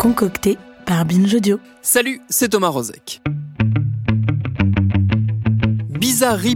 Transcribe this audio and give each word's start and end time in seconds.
Concocté 0.00 0.56
par 0.86 1.04
Binge. 1.04 1.36
Salut, 1.82 2.22
c'est 2.30 2.48
Thomas 2.48 2.70
Rozek. 2.70 3.20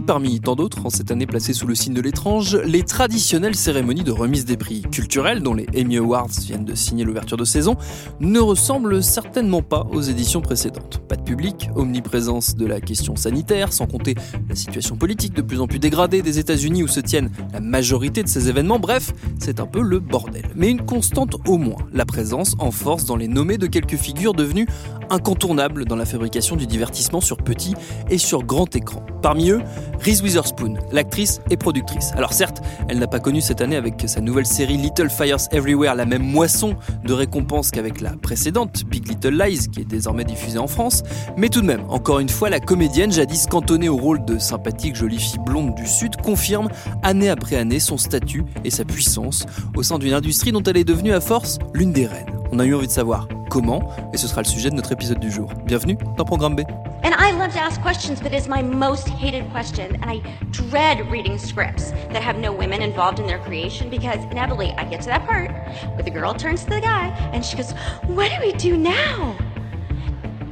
Parmi 0.05 0.39
tant 0.41 0.55
d'autres, 0.55 0.85
en 0.85 0.91
cette 0.91 1.09
année 1.09 1.25
placée 1.25 1.53
sous 1.53 1.65
le 1.65 1.73
signe 1.73 1.95
de 1.95 2.01
l'étrange, 2.01 2.55
les 2.55 2.83
traditionnelles 2.83 3.55
cérémonies 3.55 4.03
de 4.03 4.11
remise 4.11 4.45
des 4.45 4.57
prix 4.57 4.83
culturels, 4.83 5.41
dont 5.41 5.55
les 5.55 5.65
Emmy 5.75 5.97
Awards 5.97 6.29
viennent 6.39 6.65
de 6.65 6.75
signer 6.75 7.03
l'ouverture 7.03 7.35
de 7.35 7.45
saison, 7.45 7.75
ne 8.19 8.39
ressemblent 8.39 9.01
certainement 9.01 9.63
pas 9.63 9.87
aux 9.91 10.01
éditions 10.01 10.41
précédentes. 10.41 11.01
Pas 11.07 11.15
de 11.15 11.23
public, 11.23 11.69
omniprésence 11.75 12.55
de 12.55 12.67
la 12.67 12.79
question 12.79 13.15
sanitaire, 13.15 13.73
sans 13.73 13.87
compter 13.87 14.13
la 14.47 14.55
situation 14.55 14.97
politique 14.97 15.33
de 15.33 15.41
plus 15.41 15.59
en 15.59 15.65
plus 15.65 15.79
dégradée 15.79 16.21
des 16.21 16.37
États-Unis 16.37 16.83
où 16.83 16.87
se 16.87 16.99
tiennent 16.99 17.31
la 17.51 17.59
majorité 17.59 18.21
de 18.21 18.27
ces 18.27 18.49
événements, 18.49 18.77
bref, 18.77 19.13
c'est 19.39 19.59
un 19.59 19.65
peu 19.65 19.81
le 19.81 19.99
bordel. 19.99 20.45
Mais 20.55 20.69
une 20.69 20.85
constante 20.85 21.37
au 21.47 21.57
moins, 21.57 21.81
la 21.91 22.05
présence 22.05 22.55
en 22.59 22.69
force 22.69 23.05
dans 23.05 23.15
les 23.15 23.27
nommés 23.27 23.57
de 23.57 23.65
quelques 23.65 23.97
figures 23.97 24.33
devenues 24.33 24.67
incontournables 25.09 25.85
dans 25.85 25.95
la 25.95 26.05
fabrication 26.05 26.55
du 26.55 26.67
divertissement 26.67 27.21
sur 27.21 27.37
petit 27.37 27.73
et 28.09 28.17
sur 28.17 28.43
grand 28.43 28.75
écran. 28.75 29.03
Parmi 29.21 29.49
eux, 29.49 29.61
Reese 29.99 30.21
Witherspoon, 30.21 30.75
l'actrice 30.91 31.41
et 31.49 31.57
productrice. 31.57 32.11
Alors 32.15 32.33
certes, 32.33 32.61
elle 32.87 32.99
n'a 32.99 33.07
pas 33.07 33.19
connu 33.19 33.41
cette 33.41 33.61
année 33.61 33.75
avec 33.75 33.95
sa 34.07 34.21
nouvelle 34.21 34.45
série 34.45 34.77
Little 34.77 35.09
Fires 35.09 35.37
Everywhere 35.51 35.95
la 35.95 36.05
même 36.05 36.23
moisson 36.23 36.75
de 37.03 37.13
récompenses 37.13 37.71
qu'avec 37.71 38.01
la 38.01 38.11
précédente, 38.11 38.83
Big 38.85 39.07
Little 39.07 39.41
Lies, 39.41 39.67
qui 39.71 39.81
est 39.81 39.85
désormais 39.85 40.25
diffusée 40.25 40.59
en 40.59 40.67
France, 40.67 41.03
mais 41.37 41.49
tout 41.49 41.61
de 41.61 41.67
même, 41.67 41.83
encore 41.89 42.19
une 42.19 42.29
fois, 42.29 42.49
la 42.49 42.59
comédienne, 42.59 43.11
jadis 43.11 43.47
cantonnée 43.47 43.89
au 43.89 43.97
rôle 43.97 44.23
de 44.25 44.37
sympathique 44.37 44.95
jolie 44.95 45.19
fille 45.19 45.39
blonde 45.45 45.75
du 45.75 45.87
Sud, 45.87 46.15
confirme 46.17 46.69
année 47.03 47.29
après 47.29 47.55
année 47.55 47.79
son 47.79 47.97
statut 47.97 48.43
et 48.63 48.69
sa 48.69 48.85
puissance 48.85 49.45
au 49.75 49.83
sein 49.83 49.99
d'une 49.99 50.13
industrie 50.13 50.51
dont 50.51 50.63
elle 50.63 50.77
est 50.77 50.83
devenue 50.83 51.13
à 51.13 51.21
force 51.21 51.59
l'une 51.73 51.91
des 51.91 52.05
reines. 52.05 52.34
On 52.55 52.59
a 52.59 52.65
eu 52.65 52.73
envie 52.73 52.87
de 52.87 52.91
savoir 52.93 53.27
comment, 53.49 53.81
et 54.13 54.17
ce 54.17 54.29
sera 54.29 54.39
le 54.39 54.47
sujet 54.47 54.69
de 54.69 54.75
notre 54.75 54.93
épisode 54.93 55.19
du 55.19 55.29
jour. 55.29 55.49
Bienvenue 55.65 55.97
dans 56.15 56.23
Programme 56.23 56.55
B. 56.55 56.61
And 57.03 57.13
I 57.19 57.33
love 57.33 57.51
to 57.51 57.59
ask 57.59 57.81
questions, 57.81 58.21
but 58.21 58.31
it's 58.31 58.47
my 58.47 58.63
most 58.63 59.09
hated 59.09 59.51
question. 59.51 59.97
And 60.01 60.09
I 60.09 60.21
dread 60.51 61.11
reading 61.11 61.37
scripts 61.37 61.91
that 62.13 62.23
have 62.23 62.39
no 62.39 62.53
women 62.53 62.81
involved 62.81 63.19
in 63.19 63.27
their 63.27 63.39
creation 63.39 63.89
because 63.89 64.23
inevitably 64.31 64.73
I 64.77 64.85
get 64.85 65.01
to 65.01 65.07
that 65.07 65.25
part 65.25 65.51
where 65.95 66.03
the 66.03 66.09
girl 66.09 66.33
turns 66.33 66.63
to 66.63 66.69
the 66.69 66.79
guy 66.79 67.07
and 67.33 67.43
she 67.43 67.57
goes, 67.57 67.73
What 68.03 68.31
do 68.31 68.37
we 68.39 68.53
do 68.53 68.77
now? 68.77 69.35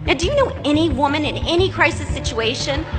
Now, 0.06 0.16
do 0.16 0.26
you 0.26 0.36
know 0.36 0.52
any 0.66 0.90
woman 0.90 1.24
in 1.24 1.38
any 1.48 1.70
crisis 1.70 2.10
situation? 2.10 2.84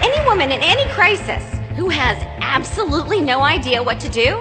any 0.00 0.24
woman 0.24 0.50
in 0.50 0.62
any 0.62 0.90
crisis 0.94 1.44
who 1.76 1.90
has 1.90 2.16
absolutely 2.40 3.20
no 3.20 3.42
idea 3.42 3.82
what 3.82 4.00
to 4.00 4.08
do? 4.08 4.40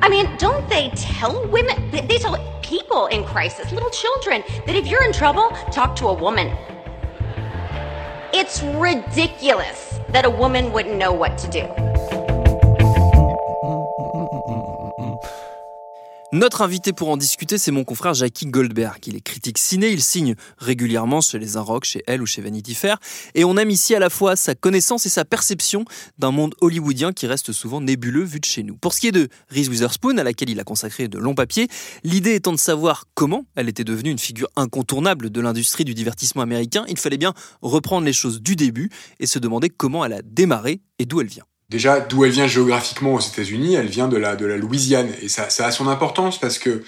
I 0.00 0.08
mean, 0.08 0.36
don't 0.36 0.68
they 0.68 0.90
tell 0.90 1.46
women, 1.48 1.90
they 1.90 2.18
tell 2.18 2.38
people 2.62 3.06
in 3.06 3.24
crisis, 3.24 3.72
little 3.72 3.90
children, 3.90 4.44
that 4.66 4.76
if 4.76 4.86
you're 4.86 5.04
in 5.04 5.12
trouble, 5.12 5.50
talk 5.72 5.96
to 5.96 6.06
a 6.06 6.14
woman. 6.14 6.56
It's 8.32 8.62
ridiculous 8.62 9.98
that 10.10 10.24
a 10.24 10.30
woman 10.30 10.72
wouldn't 10.72 10.96
know 10.96 11.12
what 11.12 11.36
to 11.38 11.48
do. 11.48 11.87
Notre 16.30 16.60
invité 16.60 16.92
pour 16.92 17.08
en 17.08 17.16
discuter, 17.16 17.56
c'est 17.56 17.70
mon 17.70 17.84
confrère 17.84 18.12
Jackie 18.12 18.44
Goldberg. 18.44 18.98
Il 19.06 19.16
est 19.16 19.22
critique 19.22 19.56
ciné, 19.56 19.88
il 19.88 20.02
signe 20.02 20.34
régulièrement 20.58 21.22
chez 21.22 21.38
Les 21.38 21.56
Inrocks, 21.56 21.86
chez 21.86 22.02
Elle 22.06 22.20
ou 22.20 22.26
chez 22.26 22.42
Vanity 22.42 22.74
Fair. 22.74 22.98
Et 23.34 23.46
on 23.46 23.56
aime 23.56 23.70
ici 23.70 23.94
à 23.94 23.98
la 23.98 24.10
fois 24.10 24.36
sa 24.36 24.54
connaissance 24.54 25.06
et 25.06 25.08
sa 25.08 25.24
perception 25.24 25.86
d'un 26.18 26.30
monde 26.30 26.54
hollywoodien 26.60 27.14
qui 27.14 27.26
reste 27.26 27.52
souvent 27.52 27.80
nébuleux 27.80 28.24
vu 28.24 28.40
de 28.40 28.44
chez 28.44 28.62
nous. 28.62 28.76
Pour 28.76 28.92
ce 28.92 29.00
qui 29.00 29.08
est 29.08 29.12
de 29.12 29.28
Reese 29.48 29.70
Witherspoon, 29.70 30.18
à 30.18 30.22
laquelle 30.22 30.50
il 30.50 30.60
a 30.60 30.64
consacré 30.64 31.08
de 31.08 31.16
longs 31.16 31.34
papiers, 31.34 31.66
l'idée 32.04 32.34
étant 32.34 32.52
de 32.52 32.58
savoir 32.58 33.04
comment 33.14 33.46
elle 33.56 33.70
était 33.70 33.84
devenue 33.84 34.10
une 34.10 34.18
figure 34.18 34.48
incontournable 34.54 35.30
de 35.30 35.40
l'industrie 35.40 35.86
du 35.86 35.94
divertissement 35.94 36.42
américain, 36.42 36.84
il 36.88 36.98
fallait 36.98 37.16
bien 37.16 37.32
reprendre 37.62 38.04
les 38.04 38.12
choses 38.12 38.42
du 38.42 38.54
début 38.54 38.90
et 39.18 39.26
se 39.26 39.38
demander 39.38 39.70
comment 39.70 40.04
elle 40.04 40.12
a 40.12 40.20
démarré 40.20 40.82
et 40.98 41.06
d'où 41.06 41.22
elle 41.22 41.28
vient. 41.28 41.44
Déjà, 41.70 42.00
d'où 42.00 42.24
elle 42.24 42.30
vient 42.30 42.46
géographiquement 42.46 43.14
aux 43.14 43.20
États-Unis, 43.20 43.74
elle 43.74 43.88
vient 43.88 44.08
de 44.08 44.16
la, 44.16 44.36
de 44.36 44.46
la 44.46 44.56
Louisiane. 44.56 45.10
Et 45.20 45.28
ça, 45.28 45.44
a 45.44 45.70
son 45.70 45.86
importance 45.86 46.40
parce 46.40 46.58
que, 46.58 46.82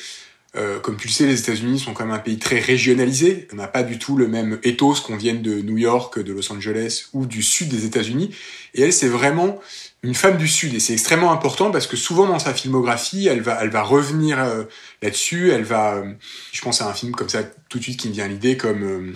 euh, 0.56 0.80
comme 0.80 0.96
tu 0.96 1.06
le 1.06 1.12
sais, 1.12 1.26
les 1.26 1.38
États-Unis 1.38 1.80
sont 1.80 1.92
quand 1.92 2.06
même 2.06 2.14
un 2.14 2.18
pays 2.18 2.38
très 2.38 2.60
régionalisé. 2.60 3.46
On 3.52 3.56
n'a 3.56 3.68
pas 3.68 3.82
du 3.82 3.98
tout 3.98 4.16
le 4.16 4.26
même 4.26 4.58
ethos 4.62 5.02
qu'on 5.06 5.18
vienne 5.18 5.42
de 5.42 5.60
New 5.60 5.76
York, 5.76 6.18
de 6.18 6.32
Los 6.32 6.50
Angeles 6.50 7.08
ou 7.12 7.26
du 7.26 7.42
sud 7.42 7.68
des 7.68 7.84
États-Unis. 7.84 8.34
Et 8.72 8.80
elle, 8.80 8.94
c'est 8.94 9.08
vraiment 9.08 9.60
une 10.02 10.14
femme 10.14 10.38
du 10.38 10.48
sud. 10.48 10.72
Et 10.72 10.80
c'est 10.80 10.94
extrêmement 10.94 11.30
important 11.30 11.70
parce 11.70 11.86
que 11.86 11.98
souvent 11.98 12.26
dans 12.26 12.38
sa 12.38 12.54
filmographie, 12.54 13.26
elle 13.26 13.42
va, 13.42 13.58
elle 13.60 13.68
va 13.68 13.82
revenir 13.82 14.42
euh, 14.42 14.64
là-dessus. 15.02 15.50
Elle 15.50 15.64
va, 15.64 15.96
euh, 15.96 16.14
je 16.52 16.62
pense 16.62 16.80
à 16.80 16.88
un 16.88 16.94
film 16.94 17.12
comme 17.12 17.28
ça 17.28 17.42
tout 17.68 17.76
de 17.76 17.82
suite 17.82 18.00
qui 18.00 18.08
me 18.08 18.14
vient 18.14 18.24
à 18.24 18.28
l'idée, 18.28 18.56
comme 18.56 19.14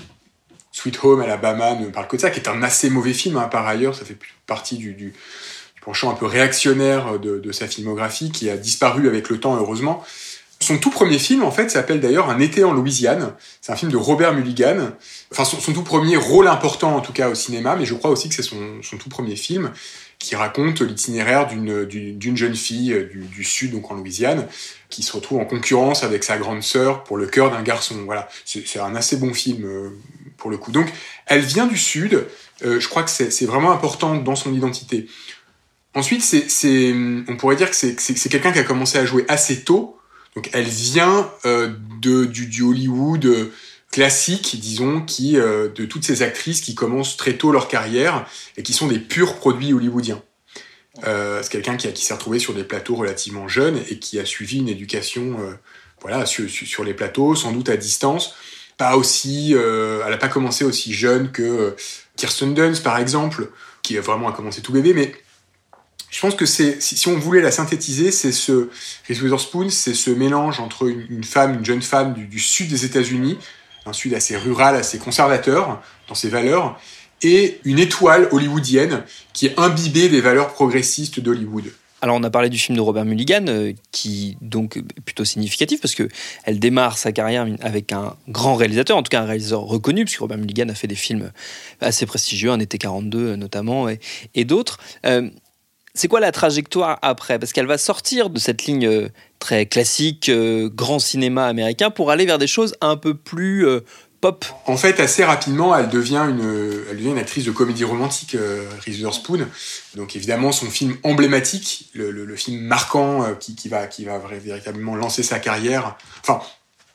Sweet 0.73 0.99
Home 1.05 1.23
Alabama 1.23 1.75
ne 1.77 1.87
parle 1.87 2.07
que 2.07 2.17
de 2.17 2.21
ça, 2.21 2.29
qui 2.29 2.39
est 2.39 2.49
un 2.49 2.63
assez 2.63 2.91
mauvais 2.91 3.15
film 3.15 3.39
hein, 3.39 3.49
par 3.49 3.67
ailleurs. 3.67 3.95
Ça 3.95 4.05
fait 4.05 4.19
partie 4.47 4.77
du 4.77 5.15
penchant 5.85 6.11
un 6.11 6.15
peu 6.15 6.27
réactionnaire 6.27 7.19
de, 7.19 7.53
sa 7.53 7.67
filmographie, 7.67 8.31
qui 8.31 8.49
a 8.49 8.57
disparu 8.57 9.09
avec 9.09 9.29
le 9.29 9.39
temps, 9.39 9.57
heureusement. 9.57 10.03
Son 10.61 10.79
tout 10.79 10.91
premier 10.91 11.19
film, 11.19 11.43
en 11.43 11.51
fait, 11.51 11.71
s'appelle 11.71 12.01
d'ailleurs 12.01 12.31
Un 12.31 12.41
été 12.41 12.65
en 12.65 12.73
Louisiane. 12.73 13.35
C'est 13.61 13.73
un 13.73 13.77
film 13.77 13.93
de 13.93 13.97
Robert 13.97 14.33
Mulligan. 14.33 14.93
Enfin, 15.31 15.45
son, 15.45 15.73
tout 15.73 15.83
premier 15.83 16.17
rôle 16.17 16.49
important, 16.49 16.97
en 16.97 17.01
tout 17.01 17.13
cas, 17.13 17.29
au 17.29 17.35
cinéma, 17.35 17.77
mais 17.77 17.85
je 17.85 17.95
crois 17.95 18.11
aussi 18.11 18.31
que 18.31 18.35
c'est 18.35 18.43
son, 18.43 18.81
tout 18.99 19.09
premier 19.11 19.37
film 19.37 19.73
qui 20.19 20.37
raconte 20.37 20.81
l'itinéraire 20.81 21.49
d'une 21.49 22.37
jeune 22.37 22.55
fille 22.55 22.95
du, 23.13 23.25
du, 23.25 23.45
Sud, 23.45 23.73
donc 23.73 23.91
en 23.91 23.95
Louisiane, 23.95 24.47
qui 24.89 25.03
se 25.03 25.13
retrouve 25.13 25.41
en 25.41 25.45
concurrence 25.45 26.03
avec 26.03 26.25
sa 26.25 26.39
grande 26.39 26.63
sœur 26.63 27.05
pour 27.05 27.19
le 27.19 27.27
cœur 27.27 27.51
d'un 27.51 27.63
garçon. 27.63 27.97
Voilà, 28.07 28.29
c'est 28.47 28.79
un 28.79 28.95
assez 28.95 29.17
bon 29.17 29.35
film 29.35 29.65
euh, 29.67 29.91
pour 30.39 30.51
le 30.51 30.57
coup. 30.57 30.73
Donc, 30.73 30.87
elle 31.27 31.41
vient 31.41 31.67
du 31.67 31.77
Sud. 31.77 32.25
Euh, 32.65 32.81
je 32.81 32.89
crois 32.89 33.03
que 33.03 33.11
c'est 33.11 33.45
vraiment 33.45 33.73
important 33.73 34.15
dans 34.15 34.37
son 34.37 34.55
identité. 34.55 35.09
Ensuite, 35.95 36.23
c'est, 36.23 36.95
on 37.29 37.37
pourrait 37.37 37.57
dire 37.57 37.71
que 37.71 37.77
c'est, 37.77 38.29
quelqu'un 38.29 38.53
qui 38.53 38.59
a 38.59 38.65
commencé 38.65 38.99
à 38.99 39.07
jouer 39.07 39.25
assez 39.29 39.63
tôt. 39.63 39.99
Donc, 40.35 40.51
elle 40.53 40.65
vient 40.65 41.31
euh, 41.47 41.73
de, 42.01 42.25
du, 42.25 42.47
du, 42.47 42.63
Hollywood 42.63 43.25
euh, 43.27 43.53
classique, 43.95 44.59
disons, 44.61 45.03
qui 45.03 45.37
euh, 45.37 45.69
de 45.69 45.85
toutes 45.85 46.05
ces 46.05 46.23
actrices 46.23 46.61
qui 46.61 46.75
commencent 46.75 47.17
très 47.17 47.35
tôt 47.35 47.53
leur 47.53 47.69
carrière 47.69 48.27
et 48.57 48.65
qui 48.65 48.73
sont 48.73 48.89
des 48.89 48.99
purs 48.99 49.37
produits 49.37 49.73
hollywoodiens. 49.73 50.21
Euh, 51.07 51.39
c'est 51.45 51.53
quelqu'un 51.53 51.77
qui, 51.77 51.93
qui 51.93 52.05
s'est 52.05 52.15
retrouvé 52.15 52.41
sur 52.41 52.55
des 52.55 52.65
plateaux 52.65 52.97
relativement 52.97 53.47
jeunes 53.47 53.81
et 53.89 54.01
qui 54.01 54.19
a 54.19 54.25
suivi 54.25 54.59
une 54.59 54.69
éducation, 54.69 55.37
euh, 55.39 55.53
voilà, 56.01 56.27
sur, 56.27 56.51
sur, 56.51 56.83
les 56.83 56.93
plateaux, 56.93 57.37
sans 57.37 57.53
doute 57.53 57.69
à 57.69 57.77
distance. 57.77 58.35
Pas 58.79 58.97
aussi, 58.97 59.53
elle 59.53 60.11
n'a 60.11 60.17
pas 60.17 60.27
commencé 60.27 60.65
aussi 60.65 60.93
jeune 60.93 61.31
que 61.31 61.77
Kirsten 62.17 62.53
Dunst, 62.53 62.83
par 62.83 62.99
exemple, 62.99 63.49
qui 63.83 63.97
a 63.97 64.01
vraiment 64.01 64.33
commencé 64.33 64.61
tout 64.61 64.73
bébé, 64.73 64.93
mais 64.93 65.15
je 66.15 66.21
pense 66.21 66.37
que 66.37 66.47
c'est, 66.47 66.81
si, 66.81 67.09
on 67.09 67.19
voulait 67.19 67.41
la 67.41 67.51
synthétiser, 67.51 68.13
c'est 68.13 68.31
ce, 68.31 68.69
Reese 69.09 69.21
Witherspoon, 69.21 69.69
c'est 69.69 69.95
ce 69.95 70.11
mélange 70.11 70.61
entre 70.61 70.87
une, 70.87 71.25
femme, 71.25 71.55
une 71.55 71.65
jeune 71.65 71.83
femme 71.83 72.15
du, 72.15 72.39
sud 72.39 72.69
des 72.69 72.85
États-Unis, 72.85 73.37
un 73.85 73.93
sud 73.93 74.15
assez 74.15 74.37
rural, 74.37 74.77
assez 74.77 74.99
conservateur 74.99 75.83
dans 76.07 76.15
ses 76.15 76.29
valeurs, 76.29 76.79
et 77.23 77.59
une 77.65 77.81
étoile 77.81 78.29
hollywoodienne 78.31 79.03
qui 79.33 79.47
est 79.47 79.59
imbibée 79.59 80.09
des 80.09 80.21
valeurs 80.21 80.53
progressistes 80.53 81.19
d'Hollywood. 81.19 81.65
Alors 82.01 82.17
on 82.17 82.23
a 82.23 82.31
parlé 82.31 82.49
du 82.49 82.59
film 82.59 82.77
de 82.77 82.83
Robert 82.83 83.07
Mulligan, 83.07 83.47
euh, 83.49 83.73
qui 83.91 84.37
donc 84.41 84.77
est 84.77 85.01
plutôt 85.01 85.25
significatif 85.25 85.81
parce 85.81 85.95
que 85.95 86.07
elle 86.45 86.61
démarre 86.61 86.97
sa 86.97 87.11
carrière 87.11 87.47
avec 87.61 87.93
un 87.93 88.15
grand 88.29 88.55
réalisateur, 88.55 88.97
en 88.97 89.03
tout 89.03 89.09
cas 89.09 89.23
un 89.23 89.25
réalisateur 89.25 89.63
reconnu, 89.63 90.05
puisque 90.05 90.21
Robert 90.21 90.39
Mulligan 90.39 90.69
a 90.69 90.75
fait 90.75 90.87
des 90.87 90.95
films 90.95 91.33
assez 91.81 92.05
prestigieux, 92.07 92.51
un 92.51 92.61
été 92.61 92.79
42 92.79 93.35
notamment, 93.37 93.89
et, 93.89 93.99
et 94.35 94.45
d'autres. 94.45 94.79
Euh, 95.07 95.31
c'est 95.95 96.09
quoi 96.09 96.21
la 96.21 96.33
trajectoire 96.33 96.99
après? 97.03 97.39
Parce 97.39 97.53
qu'elle 97.53 97.67
va 97.67 97.79
sortir 97.79 98.29
de 98.29 98.39
cette 98.39 98.65
ligne 98.65 98.87
euh, 98.87 99.09
très 99.39 99.67
classique, 99.67 100.29
euh, 100.29 100.69
grand 100.69 100.99
cinéma 100.99 101.47
américain, 101.47 101.91
pour 101.91 102.11
aller 102.11 102.27
vers 102.27 102.39
des 102.39 102.47
choses 102.47 102.75
un 102.81 102.97
peu 102.97 103.15
plus 103.15 103.67
euh, 103.67 103.81
pop. 104.21 104.45
En 104.67 104.77
fait, 104.77 104.99
assez 105.01 105.23
rapidement, 105.23 105.77
elle 105.77 105.89
devient 105.89 106.27
une, 106.29 106.85
elle 106.91 106.97
devient 106.97 107.11
une 107.11 107.19
actrice 107.19 107.45
de 107.45 107.53
comédie 107.53 107.85
romantique, 107.85 108.35
euh, 108.35 108.67
Reese 108.85 108.97
Witherspoon. 108.97 109.47
Donc 109.97 110.17
évidemment, 110.17 110.51
son 110.51 110.71
film 110.71 110.97
emblématique, 111.05 111.91
le, 111.95 112.35
film 112.37 112.63
marquant 112.63 113.35
qui, 113.39 113.55
qui, 113.55 113.69
va, 113.69 113.87
qui 113.87 114.05
va 114.05 114.19
véritablement 114.19 114.97
lancer 114.97 115.23
sa 115.23 115.39
carrière, 115.39 115.97
enfin 116.23 116.41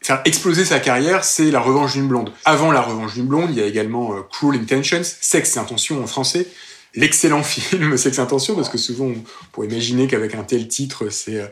faire 0.01 0.21
exploser 0.25 0.65
sa 0.65 0.79
carrière, 0.79 1.23
c'est 1.23 1.51
La 1.51 1.59
Revanche 1.59 1.93
d'une 1.93 2.07
blonde. 2.07 2.31
Avant 2.45 2.71
La 2.71 2.81
Revanche 2.81 3.13
d'une 3.13 3.27
blonde, 3.27 3.51
il 3.51 3.57
y 3.57 3.61
a 3.61 3.65
également 3.65 4.15
Cruel 4.31 4.59
Intentions, 4.59 5.03
Sexe 5.03 5.55
et 5.55 5.59
Intention 5.59 6.03
en 6.03 6.07
français, 6.07 6.47
l'excellent 6.95 7.43
film 7.43 7.97
Sex 7.97 8.19
Intention, 8.19 8.55
parce 8.55 8.69
que 8.69 8.77
souvent 8.77 9.05
on 9.05 9.23
pourrait 9.51 9.67
imaginer 9.67 10.07
qu'avec 10.07 10.35
un 10.35 10.43
tel 10.43 10.67
titre, 10.67 11.09
c'est 11.09 11.39
euh, 11.39 11.47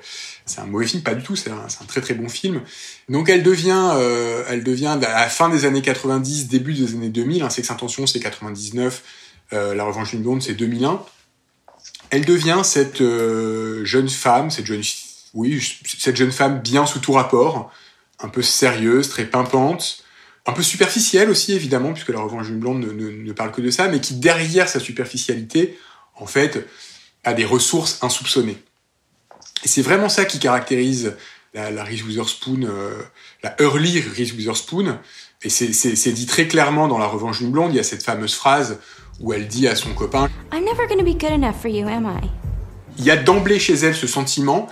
un 0.58 0.66
mauvais 0.66 0.88
film, 0.88 1.04
pas 1.04 1.16
du 1.16 1.24
tout, 1.24 1.36
c'est 1.36 1.52
un, 1.52 1.68
très 1.88 2.02
très 2.02 2.14
bon 2.14 2.30
film. 2.30 2.62
Donc 3.10 3.30
elle 3.30 3.44
devient, 3.44 3.92
euh, 3.96 4.44
elle 4.50 4.64
devient 4.64 4.98
à 5.02 5.22
la 5.22 5.30
fin 5.30 5.50
des 5.50 5.66
années 5.66 5.82
90, 5.82 6.48
début 6.48 6.74
des 6.74 6.94
années 6.94 7.10
2000, 7.10 7.44
hein, 7.44 7.50
Sex 7.50 7.70
Intention 7.72 8.08
c'est 8.08 8.20
99, 8.20 9.04
euh, 9.54 9.76
La 9.76 9.84
Revanche 9.84 10.12
d'une 10.12 10.24
blonde 10.24 10.42
c'est 10.42 10.54
2001. 10.54 11.02
Elle 12.10 12.24
devient 12.24 12.62
cette 12.64 13.00
jeune 13.00 14.08
femme, 14.08 14.50
cette 14.50 14.66
jeune, 14.66 14.82
oui, 15.34 15.62
cette 16.00 16.16
jeune 16.16 16.32
femme 16.32 16.62
bien 16.62 16.86
sous 16.86 17.00
tout 17.00 17.12
rapport, 17.12 17.70
un 18.20 18.30
peu 18.30 18.42
sérieuse, 18.42 19.10
très 19.10 19.26
pimpante, 19.26 20.06
un 20.48 20.54
peu 20.54 20.64
superficielle 20.64 21.30
aussi 21.30 21.54
évidemment, 21.54 21.94
puisque 21.94 22.10
la 22.10 22.20
revanche 22.20 22.48
d'une 22.48 22.60
blonde 22.60 22.80
ne, 22.80 22.92
ne, 22.92 23.12
ne, 23.12 23.34
parle 23.34 23.52
que 23.52 23.62
de 23.62 23.70
ça, 23.70 23.88
mais 23.90 24.00
qui 24.00 24.16
derrière 24.16 24.68
sa 24.68 24.80
superficialité, 24.80 25.78
en 26.16 26.26
fait, 26.26 26.66
a 27.24 27.34
des 27.34 27.46
ressources 27.46 28.00
insoupçonnées. 28.02 28.58
Et 29.64 29.68
c'est 29.68 29.82
vraiment 29.82 30.10
ça 30.10 30.26
qui 30.26 30.40
caractérise 30.40 31.16
la, 31.54 31.72
la 31.72 31.84
Reese 31.84 32.04
Witherspoon, 32.04 32.62
euh, 32.64 33.02
la 33.44 33.56
early 33.60 34.00
Reese 34.02 34.34
Witherspoon. 34.34 34.98
Et 35.44 35.50
c'est 35.50 36.12
dit 36.12 36.26
très 36.26 36.48
clairement 36.48 36.88
dans 36.88 36.98
La 36.98 37.06
Revanche 37.06 37.40
d'une 37.40 37.52
blonde. 37.52 37.72
Il 37.72 37.78
y 37.78 37.80
a 37.80 37.84
cette 37.84 38.04
fameuse 38.04 38.34
phrase 38.34 38.80
où 39.20 39.34
elle 39.34 39.48
dit 39.48 39.68
à 39.68 39.76
son 39.76 39.94
copain 39.94 40.30
I'm 40.52 40.64
never 40.64 40.88
gonna 40.88 41.04
be 41.04 41.18
good 41.18 41.32
enough 41.32 41.56
for 41.62 41.70
you, 41.70 41.88
am 41.88 42.06
I? 42.06 42.28
Il 42.98 43.06
y 43.06 43.12
a 43.12 43.18
d'emblée 43.18 43.60
chez 43.60 43.76
elle 43.76 43.96
ce 43.96 44.08
sentiment 44.08 44.68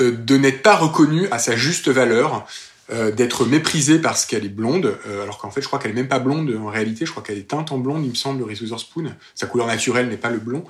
euh, 0.00 0.10
de 0.12 0.36
n'être 0.36 0.62
pas 0.62 0.76
reconnue 0.76 1.28
à 1.30 1.38
sa 1.38 1.56
juste 1.56 1.88
valeur, 1.88 2.46
euh, 2.92 3.10
d'être 3.10 3.44
méprisée 3.44 3.98
parce 3.98 4.26
qu'elle 4.26 4.44
est 4.44 4.48
blonde, 4.50 4.98
euh, 5.06 5.22
alors 5.22 5.38
qu'en 5.38 5.50
fait 5.50 5.60
je 5.60 5.66
crois 5.66 5.78
qu'elle 5.78 5.92
est 5.92 5.94
même 5.94 6.08
pas 6.08 6.18
blonde 6.18 6.54
en 6.60 6.68
réalité, 6.68 7.06
je 7.06 7.10
crois 7.10 7.22
qu'elle 7.22 7.38
est 7.38 7.48
teinte 7.48 7.72
en 7.72 7.78
blonde, 7.78 8.04
il 8.04 8.10
me 8.10 8.14
semble, 8.14 8.42
Reese 8.42 8.60
Witherspoon. 8.60 9.12
Sa 9.34 9.46
couleur 9.46 9.66
naturelle 9.66 10.08
n'est 10.08 10.16
pas 10.16 10.30
le 10.30 10.38
blond. 10.38 10.64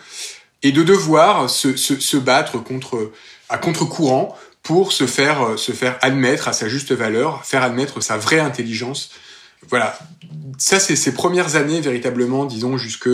Et 0.63 0.73
de 0.73 0.83
devoir 0.83 1.49
se, 1.49 1.77
se, 1.77 1.99
se 1.99 2.17
battre 2.17 2.59
contre, 2.63 3.13
à 3.49 3.59
contre-courant 3.59 4.37
pour 4.63 4.93
se 4.93 5.07
faire, 5.07 5.59
se 5.59 5.73
faire 5.73 5.99
admettre 6.03 6.49
à 6.49 6.53
sa 6.53 6.69
juste 6.69 6.93
valeur, 6.93 7.45
faire 7.45 7.63
admettre 7.63 8.03
sa 8.03 8.19
vraie 8.19 8.41
intelligence. 8.41 9.11
Voilà, 9.69 9.99
ça 10.59 10.79
c'est 10.79 10.97
ses 10.97 11.15
premières 11.15 11.57
années 11.57 11.81
véritablement, 11.81 12.45
disons, 12.45 12.77
jusque 12.77 13.09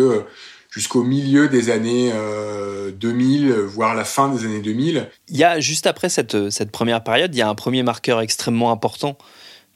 jusqu'au 0.76 1.02
milieu 1.02 1.48
des 1.48 1.70
années 1.70 2.12
euh, 2.12 2.92
2000, 2.92 3.52
voire 3.52 3.94
la 3.94 4.04
fin 4.04 4.28
des 4.28 4.44
années 4.44 4.60
2000. 4.60 5.08
Il 5.28 5.36
y 5.36 5.42
a 5.42 5.58
juste 5.58 5.86
après 5.86 6.08
cette, 6.08 6.50
cette 6.50 6.70
première 6.70 7.02
période, 7.02 7.34
il 7.34 7.38
y 7.38 7.42
a 7.42 7.48
un 7.48 7.54
premier 7.54 7.82
marqueur 7.82 8.20
extrêmement 8.20 8.70
important 8.70 9.16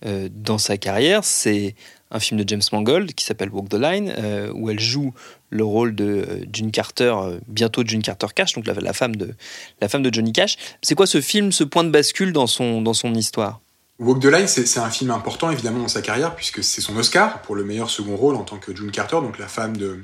euh, 0.05 0.29
dans 0.31 0.59
sa 0.59 0.77
carrière, 0.77 1.25
c'est 1.25 1.75
un 2.11 2.21
film 2.21 2.41
de 2.41 2.49
James 2.49 2.63
Mangold 2.73 3.15
qui 3.15 3.25
s'appelle 3.25 3.51
Walk 3.51 3.69
the 3.69 3.75
Line, 3.75 4.13
euh, 4.19 4.53
où 4.55 4.71
elle 4.71 4.81
joue 4.81 5.15
le 5.51 5.65
rôle 5.65 5.95
de 5.95 6.05
euh, 6.05 6.45
June 6.53 6.71
Carter, 6.71 7.15
euh, 7.17 7.39
bientôt 7.47 7.83
June 7.87 8.03
Carter 8.03 8.27
Cash, 8.35 8.53
donc 8.55 8.67
la, 8.67 8.75
la, 8.75 8.93
femme 8.93 9.17
de, 9.17 9.35
la 9.81 9.89
femme 9.89 10.03
de 10.03 10.13
Johnny 10.13 10.33
Cash. 10.33 10.57
C'est 10.83 10.95
quoi 10.95 11.07
ce 11.07 11.21
film, 11.21 11.53
ce 11.53 11.65
point 11.65 11.85
de 11.85 11.91
bascule 11.91 12.33
dans 12.33 12.47
son, 12.47 12.83
dans 12.83 12.95
son 12.95 13.15
histoire? 13.15 13.61
Walk 13.99 14.21
the 14.21 14.27
Line, 14.27 14.49
c'est 14.49 14.79
un 14.79 14.91
film 14.91 15.11
important 15.11 15.51
évidemment 15.51 15.81
dans 15.81 15.89
sa 15.89 16.03
carrière, 16.03 16.35
puisque 16.35 16.65
c'est 16.65 16.81
son 16.81 16.97
Oscar 16.97 17.43
pour 17.43 17.55
le 17.55 17.65
meilleur 17.65 17.91
second 17.91 18.17
rôle 18.17 18.35
en 18.35 18.45
tant 18.45 18.57
que 18.57 18.75
June 18.75 18.91
Carter, 18.91 19.17
donc 19.17 19.39
la 19.39 19.49
femme 19.49 19.77
de, 19.77 20.01